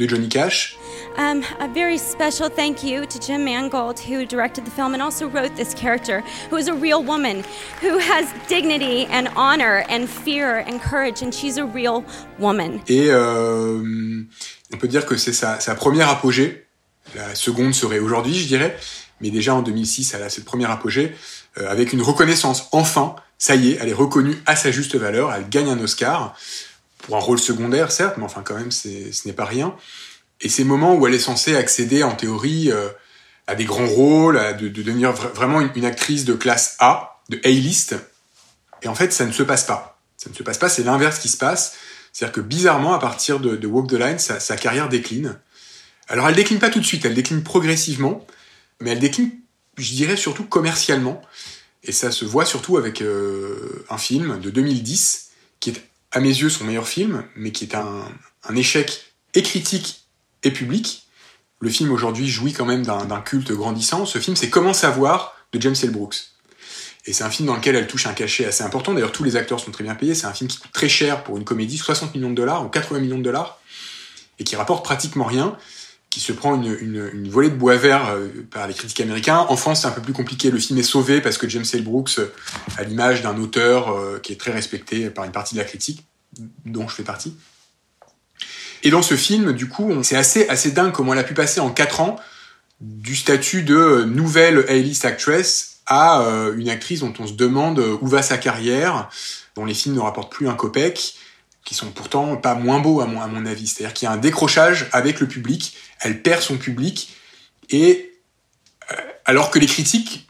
de 0.00 0.06
Johnny 0.06 0.28
Cash. 0.28 0.76
Um, 1.18 1.42
a 1.60 1.68
very 1.68 1.98
special 1.98 2.48
thank 2.48 2.82
you 2.82 3.04
to 3.06 3.18
Jim 3.18 3.44
Mangold, 3.44 4.00
who 4.00 4.24
directed 4.24 4.64
the 4.64 4.70
film 4.70 4.94
and 4.94 5.02
also 5.02 5.28
wrote 5.28 5.54
this 5.56 5.74
character, 5.74 6.22
who 6.48 6.56
is 6.56 6.68
a 6.68 6.74
real 6.74 7.02
woman, 7.02 7.44
who 7.80 7.98
has 7.98 8.32
dignity 8.48 9.06
and 9.10 9.28
honor 9.36 9.84
and 9.88 10.08
fear 10.08 10.64
and 10.66 10.80
courage, 10.80 11.22
and 11.22 11.34
she's 11.34 11.58
a 11.58 11.66
real 11.66 12.04
woman. 12.38 12.80
Et 12.88 13.10
euh, 13.10 14.24
on 14.72 14.76
peut 14.78 14.88
dire 14.88 15.04
que 15.04 15.16
c'est 15.16 15.34
sa, 15.34 15.60
sa, 15.60 15.74
première 15.74 16.08
apogée. 16.08 16.66
La 17.14 17.34
seconde 17.34 17.74
serait 17.74 17.98
aujourd'hui, 17.98 18.34
je 18.34 18.46
dirais, 18.46 18.78
mais 19.20 19.30
déjà 19.30 19.54
en 19.54 19.62
2006, 19.62 20.14
elle 20.14 20.22
a 20.22 20.30
cette 20.30 20.44
première 20.44 20.70
apogée 20.70 21.14
euh, 21.58 21.68
avec 21.68 21.92
une 21.92 22.02
reconnaissance. 22.02 22.68
Enfin, 22.72 23.16
ça 23.36 23.56
y 23.56 23.72
est, 23.72 23.78
elle 23.80 23.88
est 23.88 23.94
reconnue 23.94 24.36
à 24.46 24.54
sa 24.54 24.70
juste 24.70 24.94
valeur. 24.96 25.32
Elle 25.32 25.48
gagne 25.48 25.70
un 25.70 25.80
Oscar 25.80 26.36
pour 27.02 27.16
un 27.16 27.20
rôle 27.20 27.38
secondaire, 27.38 27.92
certes, 27.92 28.16
mais 28.16 28.24
enfin 28.24 28.42
quand 28.42 28.54
même, 28.54 28.70
ce 28.70 28.88
n'est 29.26 29.32
pas 29.32 29.44
rien. 29.44 29.74
Et 30.40 30.48
ces 30.48 30.64
moments 30.64 30.94
où 30.94 31.06
elle 31.06 31.14
est 31.14 31.18
censée 31.18 31.56
accéder, 31.56 32.02
en 32.02 32.14
théorie, 32.14 32.70
euh, 32.70 32.88
à 33.46 33.54
des 33.54 33.64
grands 33.64 33.86
rôles, 33.86 34.38
à 34.38 34.52
de, 34.52 34.68
de 34.68 34.82
devenir 34.82 35.12
vra 35.12 35.28
vraiment 35.28 35.60
une, 35.60 35.84
actrice 35.84 36.24
de 36.24 36.34
classe 36.34 36.76
A, 36.78 37.20
de 37.28 37.40
A-list, 37.44 37.96
et 38.82 38.88
en 38.88 38.94
fait, 38.94 39.12
ça 39.12 39.26
ne 39.26 39.32
se 39.32 39.42
passe 39.42 39.64
pas. 39.64 40.00
Ça 40.16 40.30
ne 40.30 40.34
se 40.34 40.42
passe 40.42 40.58
pas, 40.58 40.68
c'est 40.68 40.82
l'inverse 40.82 41.18
qui 41.18 41.28
se 41.28 41.36
passe. 41.36 41.74
C'est-à-dire 42.12 42.32
que 42.32 42.40
bizarrement, 42.40 42.94
à 42.94 42.98
partir 42.98 43.40
de, 43.40 43.66
Walk 43.66 43.88
the 43.88 43.94
Line, 43.94 44.18
sa, 44.18 44.40
sa, 44.40 44.56
carrière 44.56 44.88
décline. 44.88 45.38
Alors, 46.08 46.28
elle 46.28 46.34
décline 46.34 46.58
pas 46.58 46.70
tout 46.70 46.80
de 46.80 46.84
suite, 46.84 47.04
elle 47.04 47.14
décline 47.14 47.42
progressivement, 47.42 48.26
mais 48.80 48.90
elle 48.90 48.98
décline, 48.98 49.30
je 49.76 49.92
dirais, 49.92 50.16
surtout 50.16 50.44
commercialement. 50.44 51.22
Et 51.82 51.92
ça 51.92 52.10
se 52.10 52.24
voit 52.24 52.44
surtout 52.44 52.76
avec 52.76 53.00
euh, 53.00 53.84
un 53.88 53.98
film 53.98 54.40
de 54.40 54.50
2010 54.50 55.30
qui 55.60 55.70
est 55.70 55.89
à 56.12 56.20
mes 56.20 56.28
yeux, 56.28 56.50
son 56.50 56.64
meilleur 56.64 56.88
film, 56.88 57.24
mais 57.36 57.52
qui 57.52 57.64
est 57.64 57.74
un, 57.74 58.04
échec 58.54 59.14
et 59.34 59.42
critique 59.42 60.06
et 60.42 60.50
public. 60.50 61.06
Le 61.60 61.70
film 61.70 61.92
aujourd'hui 61.92 62.28
jouit 62.28 62.52
quand 62.52 62.64
même 62.64 62.84
d'un 62.84 63.20
culte 63.20 63.52
grandissant. 63.52 64.06
Ce 64.06 64.18
film, 64.18 64.36
c'est 64.36 64.50
Comment 64.50 64.72
savoir 64.72 65.34
de 65.52 65.60
James 65.60 65.76
L. 65.82 65.90
Brooks. 65.90 66.16
Et 67.06 67.12
c'est 67.12 67.24
un 67.24 67.30
film 67.30 67.46
dans 67.46 67.56
lequel 67.56 67.76
elle 67.76 67.86
touche 67.86 68.06
un 68.06 68.12
cachet 68.12 68.44
assez 68.44 68.62
important. 68.62 68.92
D'ailleurs, 68.92 69.12
tous 69.12 69.24
les 69.24 69.36
acteurs 69.36 69.60
sont 69.60 69.70
très 69.70 69.84
bien 69.84 69.94
payés. 69.94 70.14
C'est 70.14 70.26
un 70.26 70.32
film 70.32 70.48
qui 70.48 70.58
coûte 70.58 70.72
très 70.72 70.88
cher 70.88 71.24
pour 71.24 71.36
une 71.36 71.44
comédie, 71.44 71.78
60 71.78 72.14
millions 72.14 72.30
de 72.30 72.34
dollars 72.34 72.64
ou 72.64 72.68
80 72.68 73.00
millions 73.00 73.18
de 73.18 73.22
dollars, 73.22 73.58
et 74.38 74.44
qui 74.44 74.56
rapporte 74.56 74.84
pratiquement 74.84 75.24
rien, 75.24 75.56
qui 76.10 76.18
se 76.18 76.32
prend 76.32 76.56
une, 76.56 76.76
une, 76.80 77.10
une 77.14 77.30
volée 77.30 77.50
de 77.50 77.54
bois 77.54 77.76
vert 77.76 78.08
euh, 78.08 78.28
par 78.50 78.66
les 78.66 78.74
critiques 78.74 79.00
américains. 79.00 79.46
En 79.48 79.56
France, 79.56 79.82
c'est 79.82 79.86
un 79.86 79.92
peu 79.92 80.02
plus 80.02 80.12
compliqué. 80.12 80.50
Le 80.50 80.58
film 80.58 80.76
est 80.78 80.82
sauvé 80.82 81.20
parce 81.20 81.38
que 81.38 81.48
James 81.48 81.64
L. 81.72 81.84
Brooks, 81.84 82.18
euh, 82.18 82.32
à 82.76 82.82
l'image 82.82 83.22
d'un 83.22 83.38
auteur 83.38 83.90
euh, 83.90 84.18
qui 84.20 84.32
est 84.32 84.36
très 84.36 84.50
respecté 84.50 85.08
par 85.08 85.24
une 85.24 85.30
partie 85.30 85.54
de 85.54 85.60
la 85.60 85.64
critique, 85.64 86.04
dont 86.66 86.88
je 86.88 86.96
fais 86.96 87.04
partie. 87.04 87.36
Et 88.82 88.90
dans 88.90 89.02
ce 89.02 89.14
film, 89.14 89.52
du 89.52 89.68
coup, 89.68 90.02
c'est 90.02 90.16
assez, 90.16 90.48
assez 90.48 90.72
dingue 90.72 90.92
comment 90.92 91.12
elle 91.12 91.20
a 91.20 91.24
pu 91.24 91.34
passer 91.34 91.60
en 91.60 91.70
4 91.70 92.00
ans 92.00 92.16
du 92.80 93.14
statut 93.14 93.62
de 93.62 94.04
nouvelle 94.04 94.64
A-list 94.68 95.04
actress 95.04 95.80
à 95.86 96.24
une 96.56 96.70
actrice 96.70 97.00
dont 97.00 97.12
on 97.18 97.26
se 97.26 97.34
demande 97.34 97.78
où 98.00 98.06
va 98.06 98.22
sa 98.22 98.38
carrière, 98.38 99.10
dont 99.54 99.66
les 99.66 99.74
films 99.74 99.96
ne 99.96 100.00
rapportent 100.00 100.32
plus 100.32 100.48
un 100.48 100.54
copec, 100.54 101.14
qui 101.64 101.74
sont 101.74 101.90
pourtant 101.90 102.36
pas 102.36 102.54
moins 102.54 102.80
beaux 102.80 103.00
à 103.00 103.06
mon, 103.06 103.20
à 103.20 103.26
mon 103.26 103.46
avis. 103.46 103.66
C'est-à-dire 103.66 103.94
qu'il 103.94 104.06
y 104.06 104.08
a 104.08 104.12
un 104.12 104.18
décrochage 104.18 104.88
avec 104.92 105.20
le 105.20 105.28
public, 105.28 105.76
elle 106.00 106.22
perd 106.22 106.42
son 106.42 106.56
public, 106.56 107.14
et 107.70 108.12
euh, 108.90 108.96
alors 109.24 109.50
que 109.50 109.58
les 109.58 109.66
critiques, 109.66 110.28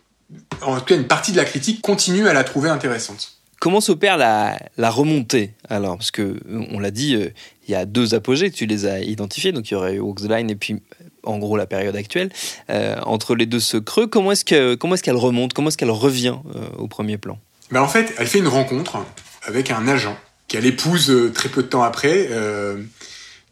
en 0.63 0.79
tout 0.79 0.85
cas 0.85 0.97
une 0.97 1.07
partie 1.07 1.33
de 1.33 1.37
la 1.37 1.45
critique, 1.45 1.81
continue 1.81 2.29
à 2.29 2.33
la 2.33 2.45
trouver 2.45 2.69
intéressante. 2.69 3.37
Comment 3.61 3.83
s'opère 3.83 4.17
la, 4.17 4.59
la, 4.79 4.91
remontée 4.91 5.53
alors? 5.69 5.99
Parce 5.99 6.11
que 6.11 6.41
on 6.71 6.81
l'a 6.81 6.91
dit, 6.91 7.15
euh, 7.15 7.29
il 7.69 7.73
y 7.73 7.75
a 7.75 7.85
deux 7.85 8.15
apogées, 8.15 8.51
tu 8.51 8.65
les 8.67 8.87
as 8.87 9.01
identifiés, 9.01 9.53
donc 9.53 9.71
il 9.71 9.75
y 9.75 9.77
aurait 9.77 9.95
eu 9.97 10.01
Walk 10.01 10.21
the 10.23 10.31
Line 10.31 10.51
et 10.51 10.57
puis 10.57 10.83
en 11.25 11.39
gros 11.39 11.59
la 11.59 11.67
période 11.67 11.95
actuelle. 11.95 12.31
Euh, 12.71 12.99
entre 13.05 13.35
les 13.35 13.45
deux 13.45 13.61
ce 13.61 13.77
creux, 13.77 14.07
comment 14.07 14.33
est-ce 14.33 14.47
que 14.47 14.75
comment 14.75 14.95
est-ce 14.95 15.03
qu'elle 15.03 15.17
remonte? 15.17 15.53
Comment 15.53 15.69
est-ce 15.69 15.77
qu'elle 15.77 15.91
revient 15.91 16.37
au 16.79 16.89
premier 16.89 17.19
plan? 17.19 17.39
Ben 17.71 17.83
En 17.83 17.89
fait, 17.89 18.15
elle 18.19 18.27
fait 18.27 18.39
une 18.39 18.49
rencontre 18.49 19.05
avec 19.47 19.71
un 19.71 19.87
agent 19.89 20.17
qu'elle 20.51 20.67
épouse 20.67 21.11
euh, 21.11 21.31
très 21.33 21.49
peu 21.49 21.63
de 21.63 21.69
temps 21.69 21.85
après. 21.85 22.27
Euh, 22.31 22.83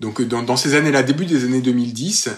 donc 0.00 0.20
dans, 0.20 0.56
ces 0.56 0.74
années-là, 0.74 1.02
début 1.02 1.26
des 1.26 1.44
années 1.44 1.60
2010, 1.60 2.28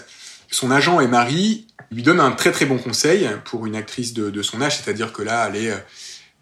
son 0.51 0.71
agent 0.71 1.01
et 1.01 1.07
Marie 1.07 1.65
lui 1.91 2.03
donne 2.03 2.19
un 2.19 2.31
très 2.31 2.51
très 2.51 2.65
bon 2.65 2.77
conseil 2.77 3.27
pour 3.43 3.65
une 3.65 3.75
actrice 3.75 4.13
de, 4.13 4.41
son 4.41 4.61
âge, 4.61 4.77
c'est-à-dire 4.77 5.13
que 5.13 5.23
là, 5.23 5.49
elle 5.49 5.65
est 5.65 5.73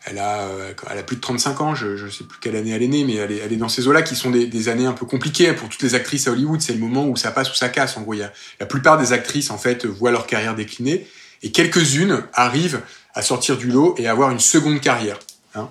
elle 0.05 0.17
a, 0.17 0.47
elle 0.89 0.97
a 0.97 1.03
plus 1.03 1.17
de 1.17 1.21
35 1.21 1.61
ans, 1.61 1.75
je 1.75 2.05
ne 2.05 2.09
sais 2.09 2.23
plus 2.23 2.39
quelle 2.39 2.55
année 2.55 2.71
elle 2.71 2.83
est 2.83 2.87
née, 2.87 3.03
mais 3.03 3.15
elle 3.15 3.51
est, 3.51 3.57
dans 3.57 3.67
ces 3.67 3.85
eaux-là 3.87 4.01
qui 4.01 4.15
sont 4.15 4.31
des, 4.31 4.69
années 4.69 4.85
un 4.85 4.93
peu 4.93 5.05
compliquées 5.05 5.51
pour 5.51 5.67
toutes 5.67 5.81
les 5.81 5.93
actrices 5.93 6.27
à 6.27 6.31
Hollywood. 6.31 6.61
C'est 6.61 6.71
le 6.71 6.79
moment 6.79 7.05
où 7.05 7.17
ça 7.17 7.31
passe 7.31 7.51
ou 7.51 7.55
ça 7.55 7.67
casse. 7.67 7.97
En 7.97 8.01
gros, 8.01 8.13
a, 8.13 8.31
la 8.61 8.65
plupart 8.65 8.97
des 8.97 9.11
actrices 9.11 9.51
en 9.51 9.57
fait 9.57 9.85
voient 9.85 10.11
leur 10.11 10.25
carrière 10.25 10.55
décliner 10.55 11.05
et 11.43 11.51
quelques-unes 11.51 12.23
arrivent 12.33 12.81
à 13.13 13.21
sortir 13.21 13.57
du 13.57 13.67
lot 13.67 13.95
et 13.97 14.07
à 14.07 14.11
avoir 14.11 14.31
une 14.31 14.39
seconde 14.39 14.79
carrière. 14.79 15.19
Hein. 15.53 15.69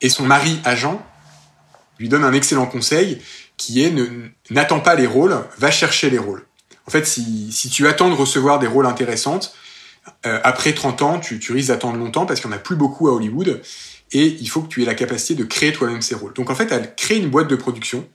Et 0.00 0.08
son 0.08 0.24
mari 0.24 0.60
agent 0.64 1.04
lui 1.98 2.08
donne 2.08 2.24
un 2.24 2.32
excellent 2.32 2.66
conseil 2.66 3.20
qui 3.56 3.82
est 3.82 3.92
n'attends 4.50 4.80
pas 4.80 4.94
les 4.94 5.06
rôles, 5.06 5.36
va 5.58 5.70
chercher 5.70 6.10
les 6.10 6.18
rôles. 6.18 6.44
En 6.86 6.90
fait, 6.90 7.06
si, 7.06 7.50
si 7.52 7.70
tu 7.70 7.86
attends 7.86 8.10
de 8.10 8.14
recevoir 8.14 8.58
des 8.58 8.66
rôles 8.66 8.86
intéressantes, 8.86 9.54
euh, 10.26 10.40
après 10.42 10.74
30 10.74 11.02
ans, 11.02 11.18
tu, 11.18 11.38
tu 11.38 11.52
risques 11.52 11.68
d'attendre 11.68 11.96
longtemps 11.96 12.26
parce 12.26 12.40
qu'il 12.40 12.50
n'y 12.50 12.54
en 12.54 12.58
a 12.58 12.60
plus 12.60 12.76
beaucoup 12.76 13.08
à 13.08 13.12
Hollywood. 13.12 13.62
et 14.12 14.26
il 14.26 14.48
faut 14.48 14.60
que 14.62 14.68
tu 14.68 14.82
aies 14.82 14.86
la 14.86 14.94
capacité 14.94 15.34
de 15.34 15.44
créer 15.44 15.72
toi-même 15.72 16.02
ces 16.02 16.14
rôles. 16.14 16.34
Donc 16.34 16.50
en 16.50 16.54
fait, 16.54 16.70
elle 16.72 16.94
crée 16.94 17.16
une 17.16 17.30
boîte 17.30 17.48
de 17.48 17.56
production 17.56 18.06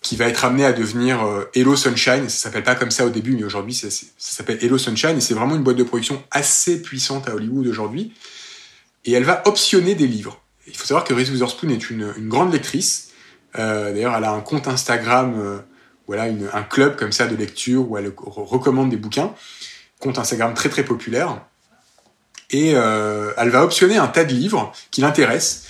qui 0.00 0.16
va 0.16 0.26
être 0.26 0.44
amenée 0.44 0.64
à 0.64 0.72
devenir 0.72 1.24
euh, 1.24 1.44
Hello 1.54 1.76
Sunshine. 1.76 2.28
Ça 2.28 2.44
s'appelle 2.44 2.62
pas 2.62 2.74
comme 2.74 2.90
ça 2.90 3.06
au 3.06 3.10
début, 3.10 3.36
mais 3.36 3.44
aujourd'hui 3.44 3.74
ça, 3.74 3.90
ça 3.90 4.06
s'appelle 4.18 4.58
Hello 4.62 4.78
Sunshine 4.78 5.16
et 5.16 5.20
c'est 5.20 5.34
vraiment 5.34 5.56
une 5.56 5.62
boîte 5.62 5.76
de 5.76 5.82
production 5.82 6.22
assez 6.30 6.80
puissante 6.80 7.28
à 7.28 7.34
Hollywood 7.34 7.66
aujourd'hui. 7.66 8.12
Et 9.04 9.12
elle 9.12 9.24
va 9.24 9.42
optionner 9.46 9.94
des 9.94 10.06
livres. 10.06 10.43
Il 10.66 10.76
faut 10.76 10.86
savoir 10.86 11.04
que 11.04 11.12
Reese 11.12 11.30
Witherspoon 11.30 11.68
est 11.68 11.90
une, 11.90 12.12
grande 12.28 12.52
lectrice. 12.52 13.10
Euh, 13.58 13.92
D'ailleurs, 13.92 14.14
elle 14.16 14.24
a 14.24 14.32
un 14.32 14.40
compte 14.40 14.66
Instagram, 14.66 15.34
euh, 15.38 15.58
voilà, 16.06 16.24
un 16.24 16.62
club 16.62 16.96
comme 16.96 17.12
ça 17.12 17.26
de 17.26 17.36
lecture 17.36 17.90
où 17.90 17.98
elle 17.98 18.12
recommande 18.16 18.90
des 18.90 18.96
bouquins. 18.96 19.34
Compte 20.00 20.18
Instagram 20.18 20.54
très 20.54 20.68
très 20.68 20.84
populaire. 20.84 21.40
Et 22.50 22.72
euh, 22.74 23.32
elle 23.36 23.50
va 23.50 23.64
optionner 23.64 23.96
un 23.96 24.06
tas 24.06 24.24
de 24.24 24.32
livres 24.32 24.72
qui 24.90 25.00
l'intéressent. 25.00 25.64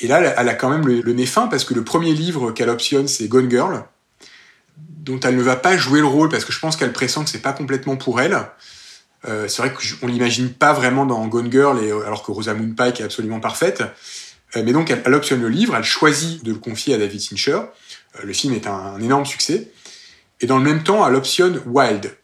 Et 0.00 0.06
là, 0.06 0.20
elle 0.36 0.48
a 0.48 0.54
quand 0.54 0.70
même 0.70 0.86
le, 0.86 1.00
le, 1.00 1.12
nez 1.12 1.26
fin 1.26 1.48
parce 1.48 1.64
que 1.64 1.74
le 1.74 1.82
premier 1.82 2.12
livre 2.12 2.52
qu'elle 2.52 2.70
optionne, 2.70 3.08
c'est 3.08 3.26
Gone 3.26 3.50
Girl, 3.50 3.84
dont 4.76 5.18
elle 5.20 5.36
ne 5.36 5.42
va 5.42 5.56
pas 5.56 5.76
jouer 5.76 6.00
le 6.00 6.06
rôle 6.06 6.28
parce 6.28 6.44
que 6.44 6.52
je 6.52 6.60
pense 6.60 6.76
qu'elle 6.76 6.92
pressent 6.92 7.24
que 7.24 7.30
c'est 7.30 7.42
pas 7.42 7.52
complètement 7.52 7.96
pour 7.96 8.20
elle. 8.20 8.38
C'est 9.24 9.58
vrai 9.58 9.72
qu'on 9.72 10.06
l'imagine 10.06 10.50
pas 10.50 10.72
vraiment 10.72 11.04
dans 11.04 11.26
Gone 11.26 11.50
Girl, 11.50 11.76
alors 12.06 12.22
que 12.22 12.30
Rosamund 12.30 12.76
Pike 12.76 13.00
est 13.00 13.04
absolument 13.04 13.40
parfaite. 13.40 13.82
Euh, 14.56 14.62
mais 14.64 14.72
donc, 14.72 14.90
elle, 14.90 15.14
optionne 15.14 15.42
le 15.42 15.48
livre, 15.48 15.76
elle 15.76 15.84
choisit 15.84 16.42
de 16.44 16.52
le 16.52 16.58
confier 16.58 16.94
à 16.94 16.98
David 16.98 17.22
Fincher. 17.22 17.60
Euh, 18.16 18.22
le 18.24 18.32
film 18.32 18.54
est 18.54 18.66
un, 18.66 18.72
un, 18.72 19.00
énorme 19.00 19.26
succès. 19.26 19.70
Et 20.40 20.46
dans 20.46 20.58
le 20.58 20.64
même 20.64 20.82
temps, 20.82 21.06
elle 21.06 21.14
optionne 21.14 21.60
Wild. 21.66 22.16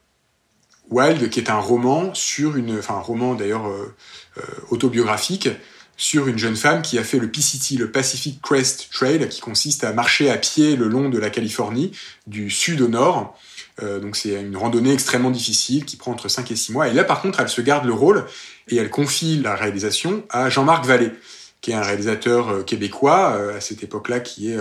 Wild, 0.90 1.30
qui 1.30 1.40
est 1.40 1.50
un 1.50 1.58
roman 1.58 2.14
sur 2.14 2.56
une, 2.56 2.78
enfin 2.78 2.94
un 2.94 3.00
roman 3.00 3.34
d'ailleurs 3.34 3.66
euh, 3.66 3.94
euh, 4.38 4.42
autobiographique 4.70 5.48
sur 5.96 6.26
une 6.26 6.38
jeune 6.38 6.56
femme 6.56 6.82
qui 6.82 6.98
a 6.98 7.04
fait 7.04 7.18
le 7.18 7.30
PCT, 7.30 7.76
le 7.76 7.90
Pacific 7.90 8.42
Crest 8.42 8.88
Trail, 8.92 9.28
qui 9.28 9.40
consiste 9.40 9.84
à 9.84 9.92
marcher 9.92 10.28
à 10.28 10.36
pied 10.36 10.76
le 10.76 10.88
long 10.88 11.08
de 11.08 11.18
la 11.18 11.30
Californie, 11.30 11.92
du 12.26 12.50
sud 12.50 12.80
au 12.80 12.88
nord. 12.88 13.38
Euh, 13.82 14.00
donc 14.00 14.16
c'est 14.16 14.40
une 14.40 14.56
randonnée 14.56 14.92
extrêmement 14.92 15.30
difficile 15.30 15.84
qui 15.84 15.96
prend 15.96 16.12
entre 16.12 16.28
5 16.28 16.50
et 16.50 16.56
6 16.56 16.72
mois. 16.72 16.88
Et 16.88 16.92
là, 16.92 17.04
par 17.04 17.22
contre, 17.22 17.40
elle 17.40 17.48
se 17.48 17.60
garde 17.60 17.86
le 17.86 17.92
rôle 17.92 18.26
et 18.68 18.76
elle 18.76 18.90
confie 18.90 19.40
la 19.40 19.54
réalisation 19.54 20.24
à 20.30 20.50
Jean-Marc 20.50 20.84
Vallée, 20.84 21.12
qui 21.64 21.70
est 21.70 21.74
un 21.74 21.80
réalisateur 21.80 22.50
euh, 22.50 22.62
québécois 22.62 23.36
euh, 23.38 23.56
à 23.56 23.60
cette 23.62 23.82
époque-là 23.82 24.20
qui 24.20 24.52
est 24.52 24.58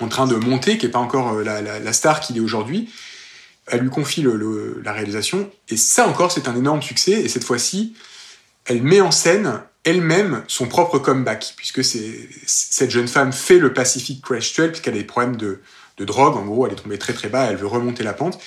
en 0.00 0.08
train 0.08 0.26
de 0.26 0.34
monter, 0.34 0.78
qui 0.78 0.86
n'est 0.86 0.90
pas 0.90 0.98
encore 0.98 1.32
la, 1.34 1.92
star 1.92 2.18
qu'il 2.18 2.36
est 2.36 2.40
aujourd'hui. 2.40 2.90
Elle 3.68 3.82
lui 3.82 3.88
confie 3.88 4.26
la 4.82 4.92
réalisation 4.92 5.48
et 5.68 5.76
ça 5.76 6.08
encore, 6.08 6.32
c'est 6.32 6.48
un 6.48 6.56
énorme 6.56 6.82
succès. 6.82 7.12
Et 7.12 7.28
cette 7.28 7.44
fois-ci, 7.44 7.94
elle 8.64 8.82
met 8.82 9.00
en 9.00 9.12
scène 9.12 9.60
elle-même 9.84 10.42
son 10.48 10.66
propre 10.66 10.98
comeback, 10.98 11.54
puisque 11.56 11.84
cette 11.84 12.90
jeune 12.90 13.06
femme 13.06 13.32
fait 13.32 13.58
le 13.60 13.72
Pacific 13.72 14.20
Crash 14.20 14.54
Trail 14.54 14.70
puisqu'elle 14.70 14.94
a 14.94 14.98
des 14.98 15.04
problèmes 15.04 15.36
de, 15.36 15.60
de 15.98 16.04
drogue. 16.04 16.36
En 16.36 16.44
gros, 16.44 16.66
elle 16.66 16.72
est 16.72 16.82
tombée 16.82 16.98
très 16.98 17.12
très 17.12 17.28
bas, 17.28 17.44
elle 17.44 17.56
veut 17.56 17.68
remonter 17.68 18.02
la 18.02 18.12
pente. 18.12 18.40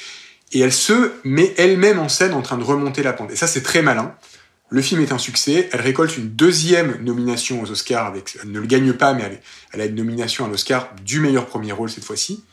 Et 0.51 0.59
elle 0.59 0.73
se 0.73 1.13
met 1.23 1.53
elle-même 1.57 1.99
en 1.99 2.09
scène 2.09 2.33
en 2.33 2.41
train 2.41 2.57
de 2.57 2.65
remonter 2.65 3.01
la 3.01 3.13
pente. 3.13 3.31
Et 3.31 3.37
ça, 3.37 3.47
c'est 3.47 3.63
très 3.63 3.81
malin. 3.81 4.13
Le 4.69 4.81
film 4.81 5.01
est 5.01 5.11
un 5.11 5.17
succès. 5.17 5.69
Elle 5.71 5.81
récolte 5.81 6.17
une 6.17 6.29
deuxième 6.29 7.01
nomination 7.03 7.61
aux 7.61 7.71
Oscars. 7.71 8.05
Avec, 8.05 8.37
elle 8.41 8.51
ne 8.51 8.59
le 8.59 8.67
gagne 8.67 8.93
pas, 8.93 9.13
mais 9.13 9.39
elle, 9.71 9.81
a 9.81 9.85
une 9.85 9.95
nomination 9.95 10.45
à 10.45 10.49
l'Oscar 10.49 10.89
du 11.05 11.19
meilleur 11.19 11.45
premier 11.45 11.71
rôle 11.71 11.89
cette 11.89 12.03
fois-ci. 12.03 12.43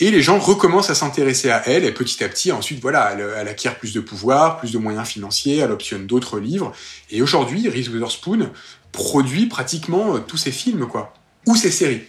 Et 0.00 0.10
les 0.10 0.22
gens 0.22 0.38
recommencent 0.38 0.90
à 0.90 0.94
s'intéresser 0.94 1.50
à 1.50 1.68
elle. 1.68 1.84
Et 1.84 1.92
petit 1.92 2.22
à 2.24 2.28
petit, 2.28 2.50
ensuite, 2.50 2.80
voilà, 2.80 3.12
elle, 3.12 3.24
elle, 3.36 3.48
acquiert 3.48 3.78
plus 3.78 3.92
de 3.92 4.00
pouvoir, 4.00 4.58
plus 4.58 4.72
de 4.72 4.78
moyens 4.78 5.06
financiers. 5.06 5.58
Elle 5.58 5.70
optionne 5.70 6.06
d'autres 6.06 6.40
livres. 6.40 6.72
Et 7.10 7.22
aujourd'hui, 7.22 7.68
Reese 7.68 7.88
Witherspoon 7.88 8.50
produit 8.92 9.46
pratiquement 9.46 10.16
euh, 10.16 10.18
tous 10.20 10.36
ses 10.36 10.52
films, 10.52 10.86
quoi, 10.88 11.14
ou 11.46 11.54
ses 11.54 11.70
séries. 11.70 12.02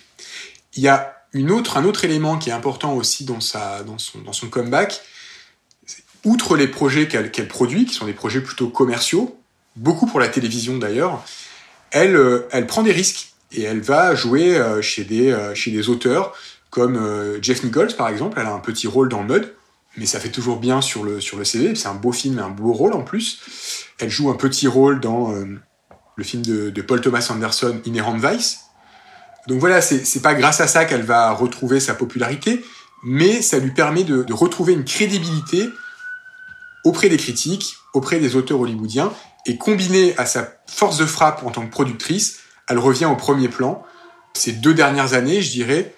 Il 0.75 0.83
y 0.83 0.87
a 0.87 1.15
une 1.33 1.51
autre, 1.51 1.77
un 1.77 1.85
autre 1.85 2.05
élément 2.05 2.37
qui 2.37 2.49
est 2.49 2.53
important 2.53 2.93
aussi 2.93 3.25
dans, 3.25 3.39
sa, 3.39 3.83
dans, 3.83 3.97
son, 3.97 4.19
dans 4.21 4.33
son 4.33 4.47
comeback, 4.47 5.01
outre 6.25 6.55
les 6.55 6.67
projets 6.67 7.07
qu'elle 7.07 7.31
qu 7.31 7.43
produit, 7.43 7.85
qui 7.85 7.93
sont 7.93 8.05
des 8.05 8.13
projets 8.13 8.41
plutôt 8.41 8.69
commerciaux, 8.69 9.39
beaucoup 9.75 10.05
pour 10.05 10.19
la 10.19 10.27
télévision 10.27 10.77
d'ailleurs, 10.77 11.23
elle, 11.91 12.15
euh, 12.15 12.65
prend 12.67 12.83
des 12.83 12.91
risques 12.91 13.33
et 13.51 13.63
elle 13.63 13.81
va 13.81 14.13
jouer 14.15 14.55
euh, 14.55 14.81
chez, 14.81 15.03
des, 15.03 15.31
euh, 15.31 15.55
chez 15.55 15.71
des 15.71 15.89
auteurs 15.89 16.35
comme 16.69 17.39
Jeff 17.41 17.63
Nichols 17.63 17.95
par 17.95 18.09
exemple. 18.09 18.37
Elle 18.39 18.45
a 18.45 18.53
un 18.53 18.59
petit 18.59 18.85
rôle 18.85 19.09
dans 19.09 19.23
Mud, 19.23 19.51
mais 19.97 20.05
ça 20.05 20.19
fait 20.19 20.29
toujours 20.29 20.59
bien 20.59 20.81
sur 20.81 21.03
le, 21.03 21.19
CV. 21.19 21.73
C'est 21.73 21.87
un 21.87 21.95
beau 21.95 22.11
film, 22.11 22.37
un 22.37 22.49
beau 22.49 22.73
rôle 22.73 22.93
en 22.93 23.01
plus. 23.01 23.39
Elle 23.97 24.11
joue 24.11 24.29
un 24.29 24.35
petit 24.35 24.67
rôle 24.67 24.99
dans 24.99 25.33
le 26.15 26.23
film 26.23 26.43
de, 26.43 26.81
Paul 26.83 27.01
Thomas 27.01 27.27
Anderson, 27.31 27.81
Inherent 27.87 28.17
Vice, 28.17 28.59
donc 29.47 29.59
voilà, 29.59 29.81
c'est 29.81 30.21
pas 30.21 30.35
grâce 30.35 30.61
à 30.61 30.67
ça 30.67 30.85
qu'elle 30.85 31.01
va 31.01 31.31
retrouver 31.31 31.79
sa 31.79 31.95
popularité, 31.95 32.63
mais 33.03 33.41
ça 33.41 33.57
lui 33.57 33.71
permet 33.71 34.03
de, 34.03 34.31
retrouver 34.31 34.73
une 34.73 34.85
crédibilité 34.85 35.69
auprès 36.83 37.09
des 37.09 37.17
critiques, 37.17 37.75
auprès 37.93 38.19
des 38.19 38.35
auteurs 38.35 38.59
hollywoodiens, 38.59 39.11
et 39.45 39.57
combiné 39.57 40.17
à 40.17 40.25
sa 40.25 40.53
force 40.67 40.97
de 40.97 41.05
frappe 41.05 41.43
en 41.45 41.51
tant 41.51 41.65
que 41.65 41.71
productrice, 41.71 42.39
elle 42.67 42.77
revient 42.77 43.05
au 43.05 43.15
premier 43.15 43.47
plan. 43.47 43.83
Ces 44.33 44.51
deux 44.51 44.73
dernières 44.73 45.13
années, 45.13 45.41
je 45.41 45.51
dirais, 45.51 45.95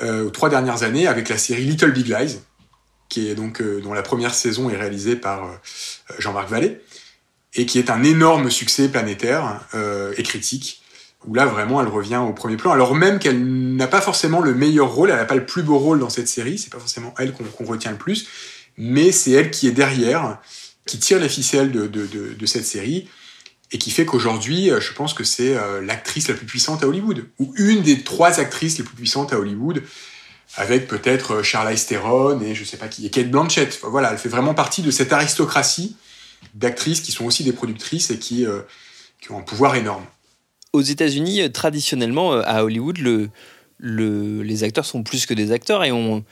euh, 0.00 0.30
trois 0.30 0.48
dernières 0.48 0.82
années, 0.82 1.06
avec 1.06 1.28
la 1.28 1.38
série 1.38 1.64
Little 1.64 1.92
Big 1.92 2.08
Lies, 2.08 2.38
qui 3.08 3.28
est 3.28 3.34
donc 3.34 3.60
euh, 3.60 3.80
dont 3.80 3.92
la 3.92 4.02
première 4.02 4.34
saison 4.34 4.70
est 4.70 4.76
réalisée 4.76 5.16
par 5.16 5.44
euh, 5.44 5.54
Jean-Marc 6.18 6.48
Vallée, 6.48 6.80
et 7.54 7.66
qui 7.66 7.78
est 7.78 7.90
un 7.90 8.02
énorme 8.02 8.50
succès 8.50 8.88
planétaire 8.88 9.60
euh, 9.74 10.12
et 10.16 10.22
critique 10.22 10.82
où 11.26 11.34
là 11.34 11.46
vraiment 11.46 11.80
elle 11.80 11.88
revient 11.88 12.16
au 12.16 12.32
premier 12.32 12.56
plan, 12.56 12.72
alors 12.72 12.94
même 12.94 13.18
qu'elle 13.18 13.42
n'a 13.76 13.86
pas 13.86 14.00
forcément 14.00 14.40
le 14.40 14.54
meilleur 14.54 14.92
rôle, 14.92 15.10
elle 15.10 15.16
n'a 15.16 15.24
pas 15.24 15.34
le 15.36 15.46
plus 15.46 15.62
beau 15.62 15.78
rôle 15.78 15.98
dans 15.98 16.10
cette 16.10 16.28
série, 16.28 16.58
c'est 16.58 16.70
pas 16.70 16.78
forcément 16.78 17.14
elle 17.18 17.32
qu'on 17.32 17.44
qu 17.44 17.64
retient 17.64 17.92
le 17.92 17.96
plus, 17.96 18.28
mais 18.76 19.12
c'est 19.12 19.32
elle 19.32 19.50
qui 19.50 19.68
est 19.68 19.72
derrière, 19.72 20.40
qui 20.86 20.98
tire 20.98 21.18
les 21.18 21.28
ficelles 21.28 21.72
de, 21.72 21.86
de, 21.86 22.46
cette 22.46 22.66
série, 22.66 23.08
et 23.72 23.78
qui 23.78 23.90
fait 23.90 24.04
qu'aujourd'hui, 24.04 24.70
je 24.78 24.92
pense 24.92 25.14
que 25.14 25.24
c'est 25.24 25.56
euh, 25.56 25.80
l'actrice 25.80 26.28
la 26.28 26.34
plus 26.34 26.46
puissante 26.46 26.82
à 26.82 26.88
Hollywood, 26.88 27.26
ou 27.38 27.52
une 27.56 27.82
des 27.82 28.02
trois 28.02 28.40
actrices 28.40 28.78
les 28.78 28.84
plus 28.84 28.94
puissantes 28.94 29.32
à 29.32 29.38
Hollywood, 29.38 29.82
avec 30.56 30.86
peut-être 30.86 31.42
Charlize 31.42 31.86
Theron 31.86 32.40
et 32.40 32.54
je 32.54 32.62
sais 32.62 32.76
pas 32.76 32.86
qui, 32.86 33.06
et 33.06 33.10
Kate 33.10 33.30
Blanchett. 33.30 33.80
Voilà, 33.82 34.12
elle 34.12 34.18
fait 34.18 34.28
vraiment 34.28 34.54
partie 34.54 34.82
de 34.82 34.90
cette 34.90 35.12
aristocratie 35.12 35.96
d'actrices 36.54 37.00
qui 37.00 37.10
sont 37.10 37.24
aussi 37.24 37.42
des 37.42 37.52
productrices 37.52 38.10
et 38.10 38.18
qui, 38.18 38.46
euh, 38.46 38.60
ont 39.30 39.38
un 39.38 39.42
pouvoir 39.42 39.74
énorme 39.74 40.04
aux 40.74 40.82
États-Unis, 40.82 41.50
traditionnellement, 41.52 42.32
à 42.32 42.64
Hollywood, 42.64 42.98
le, 42.98 43.30
le, 43.78 44.42
les 44.42 44.64
acteurs 44.64 44.84
sont 44.84 45.04
plus 45.04 45.24
que 45.24 45.32
des 45.32 45.52
acteurs 45.52 45.84
et 45.84 45.92
ont 45.92 46.24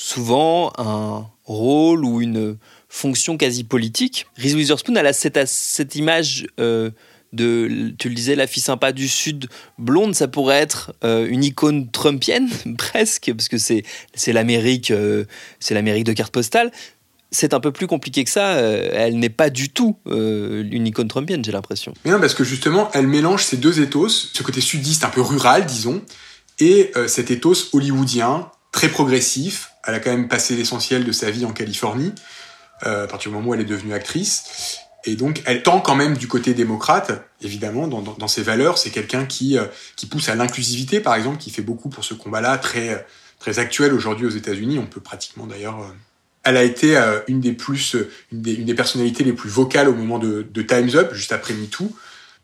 souvent 0.00 0.72
un 0.78 1.26
rôle 1.44 2.06
ou 2.06 2.22
une 2.22 2.56
fonction 2.88 3.36
quasi 3.36 3.64
politique. 3.64 4.26
Reese 4.38 4.54
Witherspoon, 4.54 4.94
elle 4.96 5.06
a 5.06 5.12
cette, 5.12 5.94
image 5.94 6.46
euh, 6.58 6.90
de, 7.34 7.92
tu 7.98 8.08
le 8.08 8.14
disais, 8.14 8.34
la 8.34 8.46
fille 8.46 8.62
sympa 8.62 8.92
du 8.92 9.08
Sud, 9.08 9.48
blonde, 9.76 10.14
ça 10.14 10.26
pourrait 10.26 10.56
être 10.56 10.94
euh, 11.04 11.28
une 11.28 11.44
icône 11.44 11.90
trumpienne, 11.90 12.48
presque, 12.78 13.30
parce 13.36 13.48
que 13.48 13.58
c'est 13.58 14.32
l'Amérique 14.32 14.90
euh, 14.90 15.26
c'est 15.60 15.74
l'Amérique 15.74 16.04
de 16.04 16.14
carte 16.14 16.32
postale 16.32 16.72
c'est 17.32 17.54
un 17.54 17.60
peu 17.60 17.70
plus 17.70 17.86
compliqué 17.86 18.24
que 18.24 18.30
ça. 18.30 18.54
Elle 18.54 19.20
n'est 19.20 19.28
pas 19.28 19.50
du 19.50 19.68
tout 19.68 19.96
une 20.06 20.84
icône 20.84 21.06
trumpienne, 21.06 21.44
j'ai 21.44 21.52
l'impression. 21.52 21.94
Mais 22.04 22.10
non, 22.10 22.18
parce 22.18 22.34
que 22.34 22.42
justement, 22.42 22.90
elle 22.92 23.06
mélange 23.06 23.44
ces 23.44 23.56
deux 23.56 23.80
ethos, 23.80 24.08
ce 24.08 24.42
côté 24.42 24.60
sudiste 24.60 25.04
un 25.04 25.10
peu 25.10 25.20
rural, 25.20 25.64
disons, 25.64 26.02
et 26.58 26.90
cet 27.06 27.30
ethos 27.30 27.68
hollywoodien, 27.72 28.50
très 28.72 28.88
progressif. 28.88 29.69
Elle 29.86 29.94
a 29.94 30.00
quand 30.00 30.10
même 30.10 30.28
passé 30.28 30.56
l'essentiel 30.56 31.04
de 31.04 31.12
sa 31.12 31.30
vie 31.30 31.44
en 31.44 31.52
Californie, 31.52 32.12
euh, 32.86 33.04
à 33.04 33.06
partir 33.06 33.30
du 33.30 33.36
moment 33.36 33.50
où 33.50 33.54
elle 33.54 33.60
est 33.60 33.64
devenue 33.64 33.94
actrice. 33.94 34.78
Et 35.04 35.14
donc, 35.16 35.42
elle 35.46 35.62
tend 35.62 35.80
quand 35.80 35.94
même 35.94 36.16
du 36.16 36.28
côté 36.28 36.52
démocrate, 36.52 37.24
évidemment, 37.40 37.88
dans, 37.88 38.02
dans, 38.02 38.12
dans 38.12 38.28
ses 38.28 38.42
valeurs. 38.42 38.76
C'est 38.76 38.90
quelqu'un 38.90 39.24
qui, 39.24 39.56
euh, 39.56 39.64
qui 39.96 40.06
pousse 40.06 40.28
à 40.28 40.34
l'inclusivité, 40.34 41.00
par 41.00 41.14
exemple, 41.14 41.38
qui 41.38 41.50
fait 41.50 41.62
beaucoup 41.62 41.88
pour 41.88 42.04
ce 42.04 42.12
combat-là, 42.12 42.58
très, 42.58 43.06
très 43.38 43.58
actuel 43.58 43.94
aujourd'hui 43.94 44.26
aux 44.26 44.30
États-Unis. 44.30 44.78
On 44.78 44.86
peut 44.86 45.00
pratiquement 45.00 45.46
d'ailleurs 45.46 45.92
elle 46.42 46.56
a 46.56 46.62
été 46.62 46.96
euh, 46.96 47.20
une 47.28 47.40
des 47.40 47.52
plus, 47.52 47.96
une 48.32 48.40
des, 48.40 48.54
une 48.54 48.64
des, 48.64 48.74
personnalités 48.74 49.24
les 49.24 49.32
plus 49.32 49.50
vocales 49.50 49.88
au 49.88 49.94
moment 49.94 50.18
de, 50.18 50.46
de 50.50 50.62
Times 50.62 50.90
Up, 50.94 51.12
juste 51.12 51.32
après 51.32 51.54
MeToo. 51.54 51.94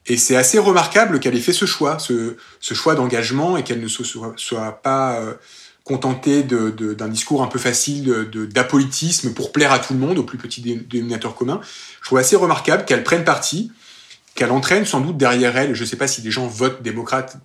Et 0.06 0.16
c'est 0.16 0.36
assez 0.36 0.58
remarquable 0.58 1.18
qu'elle 1.18 1.34
ait 1.34 1.40
fait 1.40 1.52
ce 1.52 1.64
choix, 1.64 1.98
ce, 1.98 2.36
ce 2.60 2.74
choix 2.74 2.94
d'engagement, 2.94 3.56
et 3.56 3.64
qu'elle 3.64 3.80
ne 3.80 3.88
soit, 3.88 4.34
soit 4.36 4.82
pas 4.82 5.20
contentée 5.86 6.42
d'un 6.42 7.08
discours 7.08 7.44
un 7.44 7.46
peu 7.46 7.60
facile 7.60 8.28
d'apolitisme 8.50 9.32
pour 9.32 9.52
plaire 9.52 9.70
à 9.70 9.78
tout 9.78 9.92
le 9.94 10.00
monde, 10.00 10.18
au 10.18 10.24
plus 10.24 10.36
petit 10.36 10.60
dénominateur 10.60 11.36
commun. 11.36 11.60
Je 12.02 12.08
trouve 12.08 12.18
assez 12.18 12.34
remarquable 12.34 12.84
qu'elle 12.84 13.04
prenne 13.04 13.22
parti, 13.22 13.70
qu'elle 14.34 14.50
entraîne 14.50 14.84
sans 14.84 15.00
doute 15.00 15.16
derrière 15.16 15.56
elle, 15.56 15.74
je 15.74 15.82
ne 15.82 15.86
sais 15.86 15.96
pas 15.96 16.08
si 16.08 16.22
des 16.22 16.32
gens 16.32 16.48
votent 16.48 16.82
démocrate 16.82 17.38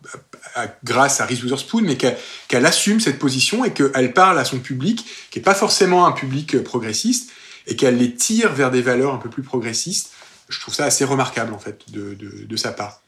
euh, 0.57 0.65
grâce 0.83 1.21
à 1.21 1.27
Reese 1.27 1.43
Witherspoon, 1.43 1.83
mais 1.83 1.97
qu'elle 1.97 2.17
qu 2.49 2.55
assume 2.55 2.99
cette 2.99 3.19
position 3.19 3.63
et 3.63 3.73
qu'elle 3.73 4.11
parle 4.11 4.39
à 4.39 4.43
son 4.43 4.57
public, 4.57 5.05
qui 5.29 5.37
n'est 5.37 5.43
pas 5.43 5.53
forcément 5.53 6.07
un 6.07 6.11
public 6.11 6.55
euh, 6.55 6.63
progressiste, 6.63 7.29
et 7.67 7.75
qu'elle 7.75 7.97
les 7.97 8.15
tire 8.15 8.51
vers 8.53 8.71
des 8.71 8.81
valeurs 8.81 9.13
un 9.13 9.19
peu 9.19 9.29
plus 9.29 9.43
progressistes. 9.43 10.09
Je 10.49 10.59
trouve 10.59 10.73
ça 10.73 10.85
assez 10.85 11.05
remarquable, 11.05 11.53
en 11.53 11.59
fait, 11.59 11.83
de, 11.91 12.15
de, 12.15 12.45
de 12.45 12.55
sa 12.57 12.71
part. 12.71 13.03